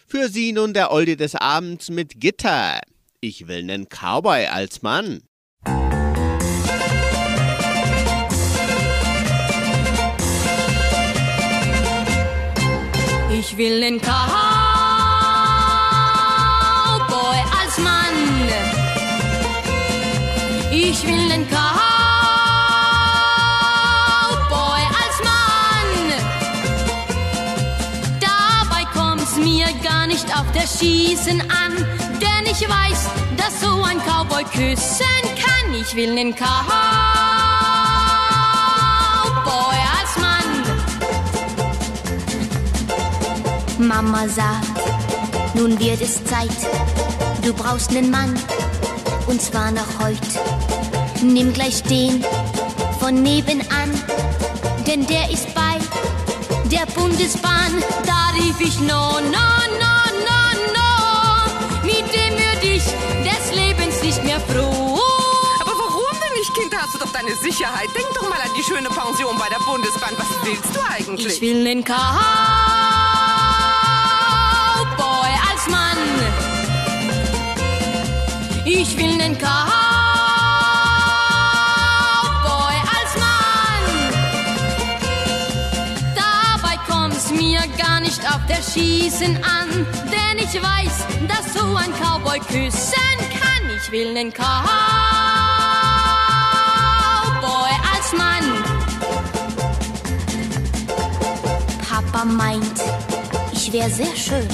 Für 0.08 0.30
sie 0.30 0.52
nun 0.52 0.74
der 0.74 0.92
Oldie 0.92 1.16
des 1.16 1.36
Abends 1.36 1.92
mit 1.92 2.20
Gitter. 2.20 2.82
Ich 3.22 3.48
will 3.48 3.62
nen 3.62 3.88
Cowboy 3.88 4.48
als 4.48 4.82
Mann. 4.82 5.22
Ich 13.48 13.56
will 13.58 13.80
nen 13.80 14.02
Cowboy 14.02 14.10
als 17.62 17.78
Mann. 17.78 18.50
Ich 20.72 21.06
will 21.06 21.28
nen 21.28 21.48
Cowboy 21.48 21.62
als 25.02 25.18
Mann. 25.30 25.92
Dabei 28.20 28.84
kommt's 28.96 29.36
mir 29.36 29.68
gar 29.84 30.08
nicht 30.08 30.26
auf 30.36 30.48
das 30.56 30.80
Schießen 30.80 31.42
an, 31.42 31.86
denn 32.20 32.46
ich 32.52 32.68
weiß, 32.68 33.10
dass 33.38 33.62
so 33.62 33.84
ein 33.84 34.00
Cowboy 34.00 34.44
küssen 34.46 35.22
kann. 35.36 35.72
Ich 35.76 35.96
will 35.96 36.14
nen 36.16 36.34
Cowboy 36.34 36.46
Mama 43.80 44.28
sagt, 44.28 45.56
nun 45.56 45.78
wird 45.80 46.02
es 46.02 46.24
Zeit, 46.24 46.50
du 47.44 47.54
brauchst 47.54 47.92
nen 47.92 48.10
Mann, 48.10 48.34
und 49.28 49.42
zwar 49.42 49.72
noch 49.72 50.00
heut. 50.00 50.18
Nimm 51.22 51.54
gleich 51.54 51.84
den 51.84 52.24
von 53.00 53.22
nebenan, 53.22 53.92
denn 54.88 55.06
der 55.08 55.30
ist 55.30 55.54
bei 55.54 55.78
der 56.72 56.86
Bundesbahn. 56.94 57.84
Da 58.06 58.32
rief 58.36 58.60
ich 58.60 58.80
no, 58.80 59.20
no, 59.20 59.48
no, 59.82 59.96
no, 60.28 60.42
no. 60.76 61.84
Mit 61.84 62.06
dem 62.14 62.34
würd 62.34 62.64
ich 62.64 62.84
des 62.84 63.56
Lebens 63.56 64.02
nicht 64.02 64.24
mehr 64.24 64.40
froh. 64.40 65.00
Aber 65.62 65.72
warum 65.72 66.20
denn 66.22 66.38
nicht, 66.38 66.54
Kind? 66.54 66.76
Hast 66.78 66.94
du 66.96 67.00
doch 67.00 67.12
deine 67.12 67.36
Sicherheit. 67.36 67.90
Denk 67.96 68.08
doch 68.14 68.30
mal 68.30 68.40
an 68.42 68.52
die 68.58 68.64
schöne 68.64 68.90
Pension 68.90 69.38
bei 69.38 69.50
der 69.50 69.60
Bundesbahn. 69.66 70.14
Was 70.18 70.28
willst 70.48 70.76
du 70.76 70.80
eigentlich? 70.94 71.34
Ich 71.34 71.42
will 71.42 71.64
nen 71.64 71.84
Cowboy 71.84 72.55
Ich 78.68 78.98
will 78.98 79.16
nen 79.16 79.38
Cowboy 79.38 79.48
als 82.96 83.16
Mann. 83.24 83.86
Dabei 86.16 86.76
kommt's 86.90 87.30
mir 87.30 87.60
gar 87.78 88.00
nicht 88.00 88.20
auf 88.28 88.42
das 88.48 88.74
Schießen 88.74 89.38
an, 89.44 89.86
denn 90.12 90.40
ich 90.40 90.56
weiß, 90.56 91.06
dass 91.28 91.54
so 91.54 91.76
ein 91.76 91.94
Cowboy 91.94 92.40
küssen 92.40 93.18
kann. 93.40 93.70
Ich 93.78 93.92
will 93.92 94.14
nen 94.14 94.34
Cowboy 94.34 94.44
als 97.94 98.14
Mann. 98.18 98.64
Papa 101.88 102.26
meint, 102.26 102.82
ich 103.54 103.72
wär 103.72 103.92
sehr 103.92 104.16
schön. 104.16 104.48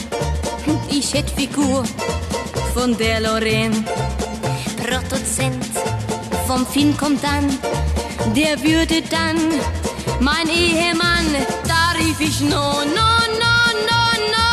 Ich 0.89 1.13
hätt 1.13 1.29
Figur 1.29 1.85
von 2.73 2.97
der 2.97 3.21
Lorraine. 3.21 3.83
Produzent 4.91 5.65
vom 6.47 6.67
Film 6.67 6.97
kommt 6.97 7.23
dann, 7.23 7.47
Der 8.35 8.61
würde 8.61 9.01
dann 9.09 9.37
mein 10.19 10.49
Ehemann, 10.49 11.25
da 11.65 11.97
rief 11.97 12.19
ich 12.19 12.41
no, 12.41 12.49
no, 12.49 13.09
no, 13.43 13.55
no, 13.89 14.01
no. 14.35 14.49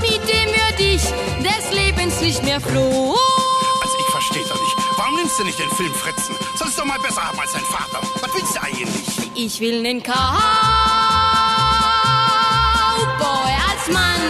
Mit 0.00 0.20
dem 0.28 0.48
würd 0.50 0.80
ich 0.80 1.02
des 1.46 1.72
Lebens 1.72 2.20
nicht 2.20 2.42
mehr 2.42 2.60
froh. 2.60 3.14
Also 3.82 3.94
ich 4.00 4.10
verstehe 4.10 4.42
doch 4.48 4.60
nicht. 4.60 4.76
Warum 4.96 5.14
nimmst 5.14 5.38
du 5.38 5.44
nicht 5.44 5.58
den 5.60 5.70
Film 5.70 5.94
Fritzen? 5.94 6.34
Sollst 6.58 6.76
doch 6.78 6.84
mal 6.84 6.98
besser 6.98 7.22
haben 7.22 7.38
als 7.38 7.52
dein 7.52 7.64
Vater. 7.64 8.00
Was 8.20 8.34
willst 8.34 8.56
du 8.56 8.62
eigentlich? 8.62 9.30
Ich 9.34 9.60
will 9.60 9.80
nen 9.80 10.02
Cowboy 10.02 10.12
als 13.70 13.88
Mann. 13.92 14.20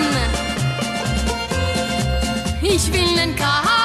Ich 2.62 2.92
will 2.92 3.14
nen 3.14 3.34
Cowboy 3.34 3.75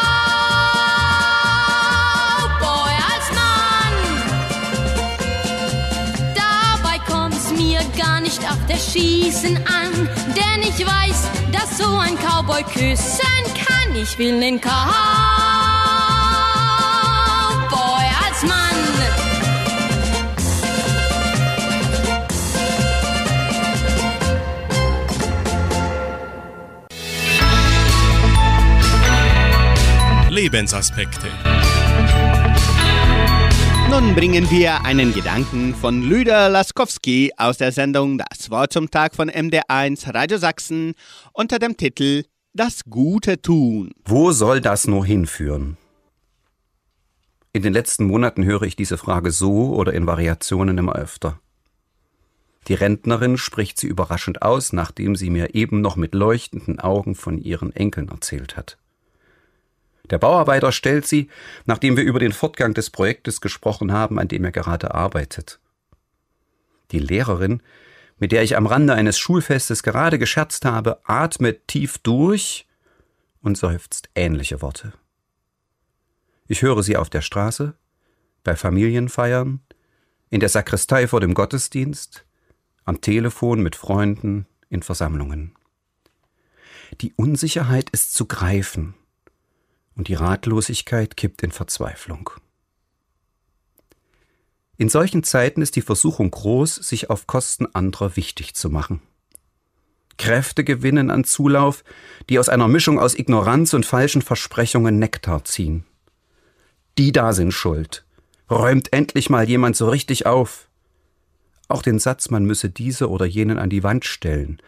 gar 7.98 8.22
nicht 8.22 8.39
auf 8.50 8.60
das 8.68 8.92
Schießen 8.94 9.58
an, 9.58 10.10
denn 10.36 10.62
ich 10.62 10.86
weiß, 10.86 11.30
dass 11.52 11.78
so 11.78 11.98
ein 11.98 12.18
Cowboy 12.18 12.64
küssen 12.64 13.44
kann. 13.56 13.96
Ich 13.96 14.18
will 14.18 14.38
nen 14.38 14.60
Cowboy 14.60 14.72
als 18.26 18.44
Mann. 18.44 18.72
Lebensaspekte. 30.30 31.28
Nun 33.92 34.16
bringen 34.16 34.50
wir 34.50 34.86
einen 34.86 35.14
Gedanken 35.14 35.76
von 35.76 36.02
Lüder 36.02 36.48
Laskowski 36.48 37.34
aus 37.36 37.58
der 37.58 37.74
Sendung 37.74 38.18
Das 38.18 38.50
Wort 38.50 38.72
zum 38.72 38.89
Tag 38.89 39.14
von 39.14 39.30
MD1 39.30 40.14
Radio 40.14 40.38
Sachsen 40.38 40.94
unter 41.34 41.60
dem 41.60 41.76
Titel 41.76 42.24
Das 42.54 42.86
Gute 42.86 43.42
tun. 43.42 43.92
Wo 44.06 44.32
soll 44.32 44.62
das 44.62 44.88
nur 44.88 45.06
hinführen? 45.06 45.76
In 47.52 47.64
den 47.64 47.74
letzten 47.74 48.06
Monaten 48.06 48.46
höre 48.46 48.62
ich 48.62 48.78
diese 48.78 48.98
Frage 48.98 49.32
so 49.32 49.76
oder 49.76 49.94
in 49.94 50.08
Variationen 50.08 50.78
immer 50.78 50.96
öfter. 50.96 51.42
Die 52.70 52.76
Rentnerin 52.76 53.38
spricht 53.38 53.78
sie 53.78 53.88
überraschend 53.88 54.42
aus, 54.42 54.72
nachdem 54.72 55.18
sie 55.18 55.30
mir 55.30 55.54
eben 55.54 55.82
noch 55.82 55.98
mit 55.98 56.16
leuchtenden 56.16 56.80
Augen 56.80 57.14
von 57.14 57.38
ihren 57.38 57.76
Enkeln 57.76 58.08
erzählt 58.08 58.56
hat. 58.56 58.78
Der 60.12 60.20
Bauarbeiter 60.20 60.74
stellt 60.74 61.07
sie, 61.07 61.30
nachdem 61.66 61.95
wir 61.95 62.03
über 62.03 62.20
den 62.20 62.34
Fortgang 62.34 62.74
des 62.74 62.89
Projektes 62.89 63.39
gesprochen 63.39 63.93
haben, 63.93 64.20
an 64.20 64.28
dem 64.28 64.43
er 64.43 64.51
gerade 64.51 64.93
arbeitet. 64.93 65.59
Die 66.91 66.99
Lehrerin, 66.99 67.64
mit 68.20 68.34
der 68.34 68.43
ich 68.43 68.57
am 68.57 68.68
Rande 68.68 68.93
eines 68.93 69.18
Schulfestes 69.18 69.84
gerade 69.84 70.20
gescherzt 70.20 70.66
habe, 70.66 70.99
atmet 71.05 71.68
tief 71.70 71.97
durch 71.97 72.68
und 73.41 73.57
seufzt 73.57 74.09
ähnliche 74.14 74.62
Worte. 74.62 74.91
Ich 76.47 76.62
höre 76.62 76.84
sie 76.84 76.97
auf 76.97 77.09
der 77.09 77.22
Straße, 77.22 77.74
bei 78.43 78.57
Familienfeiern, 78.57 79.62
in 80.30 80.39
der 80.41 80.49
Sakristei 80.49 81.07
vor 81.07 81.22
dem 81.22 81.34
Gottesdienst, 81.34 82.26
am 82.84 82.99
Telefon 82.99 83.64
mit 83.64 83.78
Freunden, 83.78 84.45
in 84.70 84.84
Versammlungen. 84.84 85.55
Die 86.99 87.14
Unsicherheit 87.14 87.89
ist 87.91 88.14
zu 88.14 88.26
greifen 88.26 88.95
und 90.02 90.08
die 90.08 90.16
Ratlosigkeit 90.16 91.16
kippt 91.16 91.43
in 91.43 91.52
Verzweiflung. 91.52 92.32
In 94.76 94.89
solchen 94.89 95.22
Zeiten 95.22 95.62
ist 95.62 95.76
die 95.76 95.84
Versuchung 95.84 96.32
groß, 96.32 96.74
sich 96.74 97.12
auf 97.12 97.28
Kosten 97.28 97.68
anderer 97.76 98.16
wichtig 98.16 98.56
zu 98.56 98.72
machen. 98.72 99.04
Kräfte 100.18 100.64
gewinnen 100.64 101.12
an 101.12 101.24
Zulauf, 101.24 101.84
die 102.30 102.39
aus 102.39 102.49
einer 102.49 102.68
Mischung 102.68 102.97
aus 102.97 103.14
Ignoranz 103.14 103.76
und 103.76 103.86
falschen 103.86 104.24
Versprechungen 104.24 104.97
Nektar 104.97 105.45
ziehen. 105.45 105.84
Die 106.97 107.12
da 107.12 107.34
sind 107.34 107.52
schuld. 107.52 108.04
Räumt 108.49 108.91
endlich 108.93 109.30
mal 109.30 109.47
jemand 109.47 109.76
so 109.76 109.88
richtig 109.88 110.26
auf. 110.26 110.68
Auch 111.68 111.84
den 111.84 111.99
Satz, 111.99 112.32
man 112.32 112.43
müsse 112.43 112.72
diese 112.72 113.08
oder 113.08 113.28
jenen 113.28 113.60
an 113.60 113.70
die 113.70 113.84
Wand 113.84 114.04
stellen, 114.04 114.60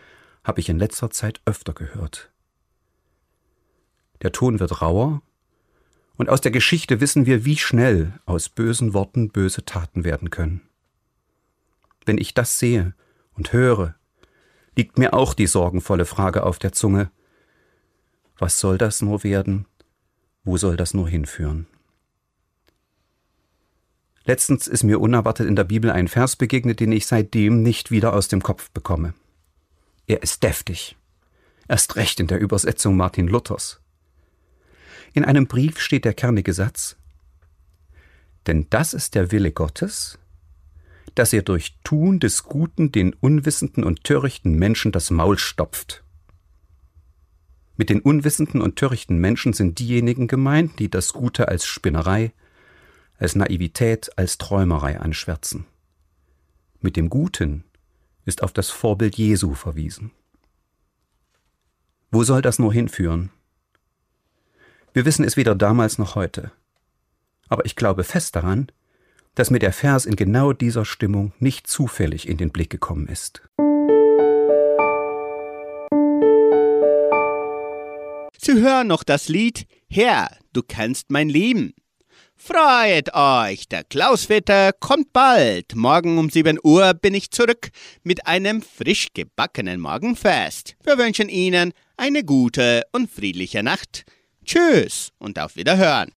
habe 0.44 0.60
ich 0.60 0.70
in 0.70 0.78
letzter 0.78 1.10
Zeit 1.10 1.42
öfter 1.46 1.74
gehört. 1.74 2.33
Der 4.24 4.32
Ton 4.32 4.60
wird 4.60 4.82
rauer, 4.82 5.22
und 6.16 6.30
aus 6.30 6.42
der 6.42 6.52
Geschichte 6.52 7.02
wissen 7.02 7.26
wir, 7.26 7.44
wie 7.46 7.58
schnell 7.58 8.20
aus 8.26 8.50
bösen 8.50 8.94
Worten 8.94 9.30
böse 9.30 9.66
Taten 9.66 10.04
werden 10.04 10.30
können. 10.30 10.62
Wenn 12.06 12.18
ich 12.18 12.34
das 12.34 12.60
sehe 12.60 12.94
und 13.34 13.52
höre, 13.52 13.96
liegt 14.76 14.98
mir 14.98 15.14
auch 15.14 15.34
die 15.34 15.48
sorgenvolle 15.48 16.06
Frage 16.06 16.44
auf 16.44 16.60
der 16.60 16.72
Zunge, 16.72 17.12
was 18.38 18.60
soll 18.60 18.78
das 18.78 19.02
nur 19.02 19.24
werden? 19.24 19.66
Wo 20.44 20.58
soll 20.58 20.76
das 20.76 20.94
nur 20.94 21.08
hinführen? 21.08 21.68
Letztens 24.26 24.68
ist 24.68 24.84
mir 24.84 25.00
unerwartet 25.00 25.48
in 25.48 25.56
der 25.56 25.64
Bibel 25.66 25.92
ein 25.92 26.08
Vers 26.08 26.36
begegnet, 26.36 26.80
den 26.80 26.92
ich 26.92 27.06
seitdem 27.08 27.62
nicht 27.62 27.92
wieder 27.92 28.14
aus 28.14 28.28
dem 28.30 28.42
Kopf 28.42 28.72
bekomme. 28.72 29.14
Er 30.08 30.24
ist 30.24 30.44
deftig. 30.44 30.96
Erst 31.68 31.96
recht 31.96 32.20
in 32.20 32.28
der 32.28 32.40
Übersetzung 32.40 32.96
Martin 32.98 33.28
Luthers. 33.28 33.83
In 35.14 35.24
einem 35.24 35.48
Brief 35.48 35.80
steht 35.80 36.06
der 36.06 36.16
kernige 36.16 36.54
Satz 36.54 36.98
Denn 38.48 38.68
das 38.72 38.94
ist 38.94 39.14
der 39.14 39.32
Wille 39.32 39.52
Gottes, 39.52 40.18
dass 41.14 41.34
er 41.34 41.44
durch 41.44 41.78
Tun 41.84 42.20
des 42.20 42.44
Guten 42.44 42.92
den 42.92 43.14
unwissenden 43.14 43.84
und 43.84 44.04
törichten 44.04 44.58
Menschen 44.58 44.92
das 44.92 45.12
Maul 45.12 45.38
stopft. 45.38 46.04
Mit 47.78 47.90
den 47.90 48.02
unwissenden 48.02 48.62
und 48.62 48.76
törichten 48.76 49.20
Menschen 49.20 49.54
sind 49.54 49.78
diejenigen 49.80 50.28
gemeint, 50.28 50.80
die 50.80 50.90
das 50.90 51.14
Gute 51.14 51.48
als 51.48 51.66
Spinnerei, 51.66 52.34
als 53.18 53.36
Naivität, 53.36 54.18
als 54.18 54.40
Träumerei 54.40 55.00
anschwärzen. 55.00 55.66
Mit 56.82 56.98
dem 56.98 57.10
Guten 57.10 57.64
ist 58.26 58.42
auf 58.42 58.52
das 58.52 58.70
Vorbild 58.70 59.16
Jesu 59.16 59.54
verwiesen. 59.54 60.12
Wo 62.12 62.24
soll 62.24 62.42
das 62.42 62.58
nur 62.60 62.74
hinführen? 62.74 63.32
Wir 64.94 65.06
wissen 65.06 65.26
es 65.26 65.38
weder 65.38 65.56
damals 65.56 65.98
noch 65.98 66.14
heute. 66.14 66.52
Aber 67.50 67.66
ich 67.66 67.76
glaube 67.76 68.04
fest 68.04 68.36
daran, 68.36 68.68
dass 69.34 69.50
mir 69.50 69.58
der 69.58 69.74
Vers 69.74 70.06
in 70.06 70.16
genau 70.16 70.54
dieser 70.54 70.86
Stimmung 70.86 71.34
nicht 71.40 71.66
zufällig 71.66 72.28
in 72.28 72.38
den 72.38 72.52
Blick 72.52 72.70
gekommen 72.70 73.08
ist. 73.08 73.42
Sie 78.38 78.62
hören 78.62 78.88
noch 78.88 79.04
das 79.04 79.30
Lied 79.30 79.66
Herr, 79.90 80.30
du 80.54 80.62
kennst 80.62 81.10
mein 81.10 81.30
Leben. 81.30 81.74
Freut 82.36 83.16
euch, 83.16 83.68
der 83.70 83.84
Klausvetter 83.86 84.74
kommt 84.74 85.12
bald. 85.12 85.76
Morgen 85.76 86.20
um 86.20 86.30
7 86.30 86.60
Uhr 86.62 86.94
bin 86.94 87.16
ich 87.16 87.32
zurück 87.32 87.70
mit 88.04 88.28
einem 88.28 88.62
frisch 88.62 89.08
gebackenen 89.16 89.80
Morgenfest. 89.80 90.76
Wir 90.84 91.00
wünschen 91.00 91.30
Ihnen 91.30 91.74
eine 91.98 92.24
gute 92.24 92.84
und 92.92 93.10
friedliche 93.10 93.64
Nacht. 93.64 94.06
Tschüss 94.44 95.12
und 95.20 95.40
auf 95.40 95.56
Wiederhören. 95.56 96.12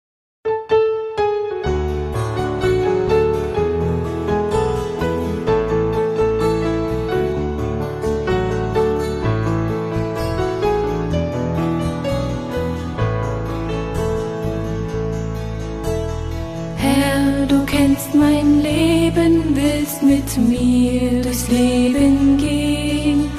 Herr, 16.76 17.46
du 17.46 17.64
kennst 17.66 18.14
mein 18.14 18.62
Leben, 18.62 19.56
willst 19.56 20.02
mit 20.02 20.36
mir 20.38 21.22
durchs 21.22 21.48
Leben 21.48 22.36
gehen. 22.38 23.30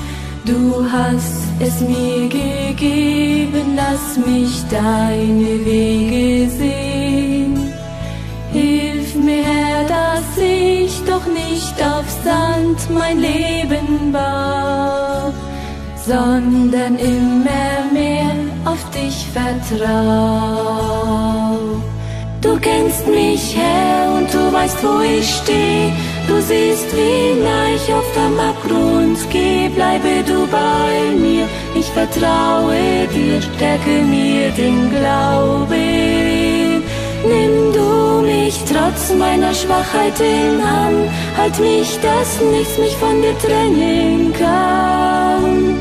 Du 0.45 0.85
hast 0.91 1.36
es 1.59 1.81
mir 1.81 2.29
gegeben, 2.29 3.75
lass 3.75 4.17
mich 4.25 4.63
deine 4.69 5.65
Wege 5.65 6.49
sehen. 6.49 7.73
Hilf 8.53 9.15
mir, 9.15 9.43
Herr, 9.43 9.83
dass 9.87 10.37
ich 10.37 11.01
doch 11.05 11.25
nicht 11.25 11.81
auf 11.81 12.05
Sand 12.23 12.89
mein 12.93 13.19
Leben 13.19 14.11
baue, 14.11 15.33
sondern 16.05 16.97
immer 16.97 17.91
mehr 17.91 18.35
auf 18.65 18.89
dich 18.91 19.25
vertrau. 19.33 19.87
Du 22.41 22.57
kennst 22.59 23.07
mich, 23.07 23.57
Herr, 23.57 24.13
und 24.17 24.31
du 24.33 24.53
weißt, 24.53 24.83
wo 24.83 25.01
ich 25.01 25.27
steh. 25.27 25.91
Du 26.27 26.41
siehst, 26.41 26.95
wie 26.95 27.41
nah 27.41 27.67
ich 27.73 27.93
auf 27.93 28.05
dem 28.13 28.37
Abgrund 28.39 29.17
geh. 29.31 29.69
Bleibe 29.69 30.23
du 30.25 30.45
bei 30.47 31.15
mir, 31.17 31.45
ich 31.73 31.85
vertraue 31.85 33.07
dir, 33.15 33.41
stärke 33.41 34.01
mir 34.15 34.49
den 34.51 34.89
Glauben. 34.89 36.83
Nimm 37.25 37.73
du 37.73 38.21
mich 38.21 38.59
trotz 38.71 39.13
meiner 39.17 39.53
Schwachheiten 39.53 40.61
an, 40.61 41.09
halt 41.37 41.57
mich, 41.59 41.97
dass 42.01 42.41
nichts 42.51 42.77
mich 42.77 42.95
von 42.97 43.21
dir 43.21 43.37
trennen 43.39 44.33
kann. 44.33 45.79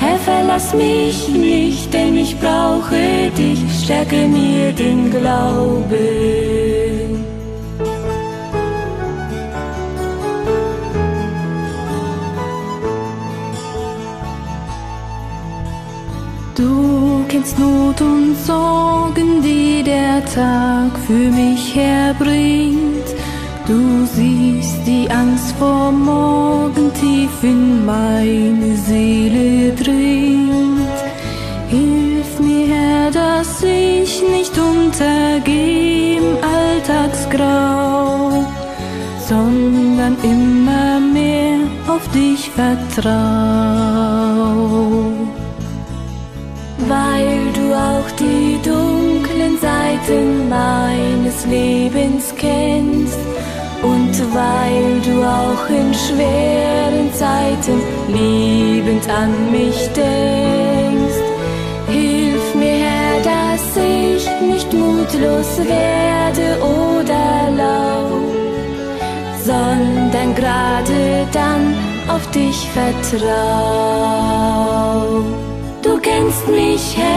Herr, 0.00 0.18
verlass 0.18 0.74
mich 0.74 1.28
nicht, 1.28 1.92
denn 1.94 2.16
ich 2.16 2.38
brauche 2.38 3.30
dich, 3.36 3.60
stärke 3.82 4.26
mir 4.26 4.72
den 4.72 5.10
Glauben. 5.10 6.53
Du 16.56 17.24
kennst 17.26 17.58
Not 17.58 18.00
und 18.00 18.36
Sorgen, 18.46 19.42
die 19.42 19.82
der 19.82 20.24
Tag 20.24 20.96
für 21.04 21.30
mich 21.32 21.74
herbringt. 21.74 23.08
Du 23.66 24.06
siehst 24.06 24.86
die 24.86 25.10
Angst 25.10 25.52
vor 25.58 25.90
morgen 25.90 26.92
tief 26.94 27.42
in 27.42 27.84
meine 27.84 28.76
Seele 28.76 29.72
dringt. 29.72 30.98
Hilf 31.68 32.38
mir, 32.38 32.68
Herr, 32.68 33.10
dass 33.10 33.60
ich 33.62 34.22
nicht 34.30 34.56
untergehe 34.56 36.18
im 36.18 36.36
Alltagsgrau, 36.56 38.46
sondern 39.28 40.16
immer 40.22 41.00
mehr 41.00 41.58
auf 41.88 42.06
dich 42.12 42.48
vertrau. 42.50 43.14
Auch 47.74 48.10
die 48.18 48.60
dunklen 48.62 49.58
Seiten 49.58 50.48
meines 50.48 51.44
Lebens 51.46 52.32
kennst 52.36 53.18
und 53.82 54.14
weil 54.32 55.00
du 55.04 55.22
auch 55.22 55.68
in 55.68 55.92
schweren 55.92 57.12
Zeiten 57.12 57.82
liebend 58.08 59.08
an 59.08 59.50
mich 59.50 59.88
denkst. 59.88 61.20
Hilf 61.88 62.54
mir, 62.54 62.76
Herr, 62.86 63.20
dass 63.32 63.76
ich 63.76 64.24
nicht 64.40 64.72
mutlos 64.72 65.58
werde 65.58 66.46
oder 66.62 67.50
lau, 67.56 68.06
sondern 69.44 70.34
gerade 70.34 71.26
dann 71.32 71.74
auf 72.08 72.30
dich 72.30 72.68
vertrau. 72.70 73.34
Du 75.82 75.98
kennst 76.00 76.48
mich, 76.48 76.96
Herr, 76.96 77.13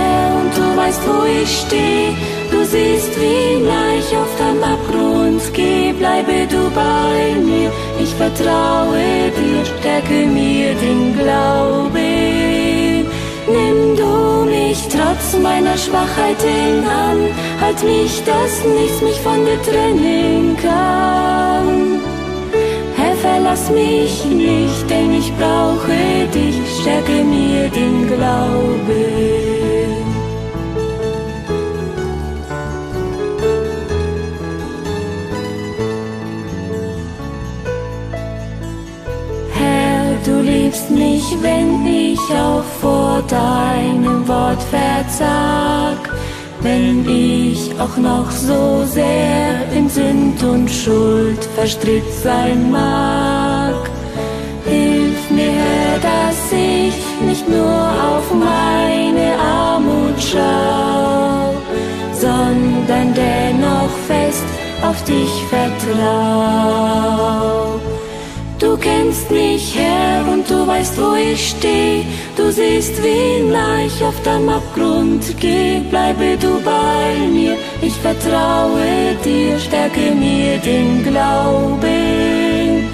weißt, 0.88 1.02
wo 1.08 1.24
ich 1.26 1.50
steh. 1.62 2.16
Du 2.52 2.64
siehst, 2.64 3.20
wie 3.20 3.64
ich 4.00 4.16
auf 4.16 4.34
dem 4.40 4.64
Abgrund 4.64 5.42
geh. 5.54 5.92
Bleibe 5.94 6.48
du 6.50 6.70
bei 6.72 7.36
mir, 7.50 7.72
ich 8.00 8.14
vertraue 8.16 9.32
dir, 9.38 9.66
stärke 9.80 10.26
mir 10.28 10.74
den 10.76 11.18
Glauben. 11.18 13.06
Nimm 13.48 13.96
du 13.96 14.46
mich 14.46 14.80
trotz 14.90 15.42
meiner 15.42 15.78
Schwachheiten 15.78 16.86
an, 16.86 17.20
halt 17.62 17.82
mich, 17.84 18.24
dass 18.24 18.64
nichts 18.66 19.02
mich 19.02 19.20
von 19.22 19.46
dir 19.46 19.62
trennen 19.64 20.58
kann. 20.62 22.00
Herr, 22.98 23.16
verlass 23.16 23.70
mich 23.70 24.26
nicht, 24.26 24.90
denn 24.90 25.14
ich 25.14 25.32
brauche 25.38 26.28
dich, 26.34 26.58
stärke 26.82 27.24
mir 27.24 27.70
den 27.70 28.08
Glauben. 28.08 29.47
Wenn 41.42 41.86
ich 41.86 42.20
auch 42.32 42.64
vor 42.82 43.22
deinem 43.28 44.28
Wort 44.28 44.62
versag, 44.64 45.98
wenn 46.62 47.08
ich 47.08 47.72
auch 47.80 47.98
noch 47.98 48.30
so 48.32 48.84
sehr 48.86 49.72
in 49.76 49.90
Sünd 49.90 50.44
und 50.44 50.70
Schuld 50.70 51.44
verstrickt 51.56 52.14
sein 52.24 52.72
mag. 52.72 53.76
Hilf 54.66 55.30
mir, 55.30 56.00
dass 56.02 56.52
ich 56.52 56.96
nicht 57.26 57.48
nur 57.48 57.80
auf 58.12 58.34
meine 58.34 59.38
Armut 59.40 60.20
schau, 60.20 61.54
sondern 62.14 63.14
dennoch 63.14 63.92
fest 64.08 64.46
auf 64.82 65.04
dich 65.04 65.32
vertrau. 65.50 66.88
Kennst 68.88 69.30
mich, 69.32 69.76
Herr, 69.78 70.26
und 70.32 70.50
du 70.50 70.66
weißt, 70.66 70.96
wo 71.02 71.14
ich 71.16 71.50
steh. 71.50 72.06
Du 72.38 72.50
siehst, 72.50 73.04
wie 73.04 73.44
ich 73.86 74.02
auf 74.02 74.18
dem 74.22 74.48
Abgrund 74.48 75.24
geh. 75.42 75.82
Bleibe 75.90 76.38
du 76.40 76.52
bei 76.64 77.28
mir, 77.38 77.58
ich 77.82 77.96
vertraue 77.96 79.16
dir, 79.26 79.60
stärke 79.60 80.06
mir 80.26 80.58
den 80.60 81.04
Glauben. 81.04 82.88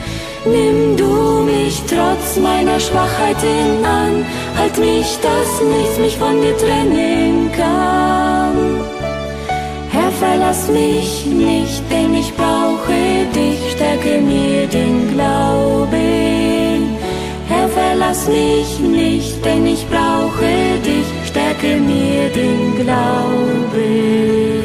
Nimm 0.45 0.97
du 0.97 1.43
mich 1.51 1.79
trotz 1.87 2.37
meiner 2.41 2.79
Schwachheiten 2.79 3.85
an, 3.85 4.25
halt 4.57 4.75
mich, 4.79 5.09
dass 5.27 5.49
nichts 5.73 5.99
mich 5.99 6.17
von 6.17 6.41
dir 6.41 6.57
trennen 6.57 7.51
kann. 7.55 8.57
Herr, 9.91 10.11
verlass 10.19 10.69
mich 10.69 11.25
nicht, 11.27 11.83
denn 11.91 12.15
ich 12.15 12.33
brauche 12.35 12.97
dich, 13.35 13.42
stärke 13.93 14.21
mir 14.21 14.67
den 14.67 15.13
Glauben. 15.13 16.97
Herr, 17.47 17.69
verlass 17.69 18.27
mich 18.27 18.79
nicht, 18.79 19.45
denn 19.45 19.67
ich 19.67 19.85
brauche 19.87 20.79
dich, 20.83 21.05
stärke 21.27 21.77
mir 21.79 22.29
den 22.29 22.75
Glauben. 22.83 24.62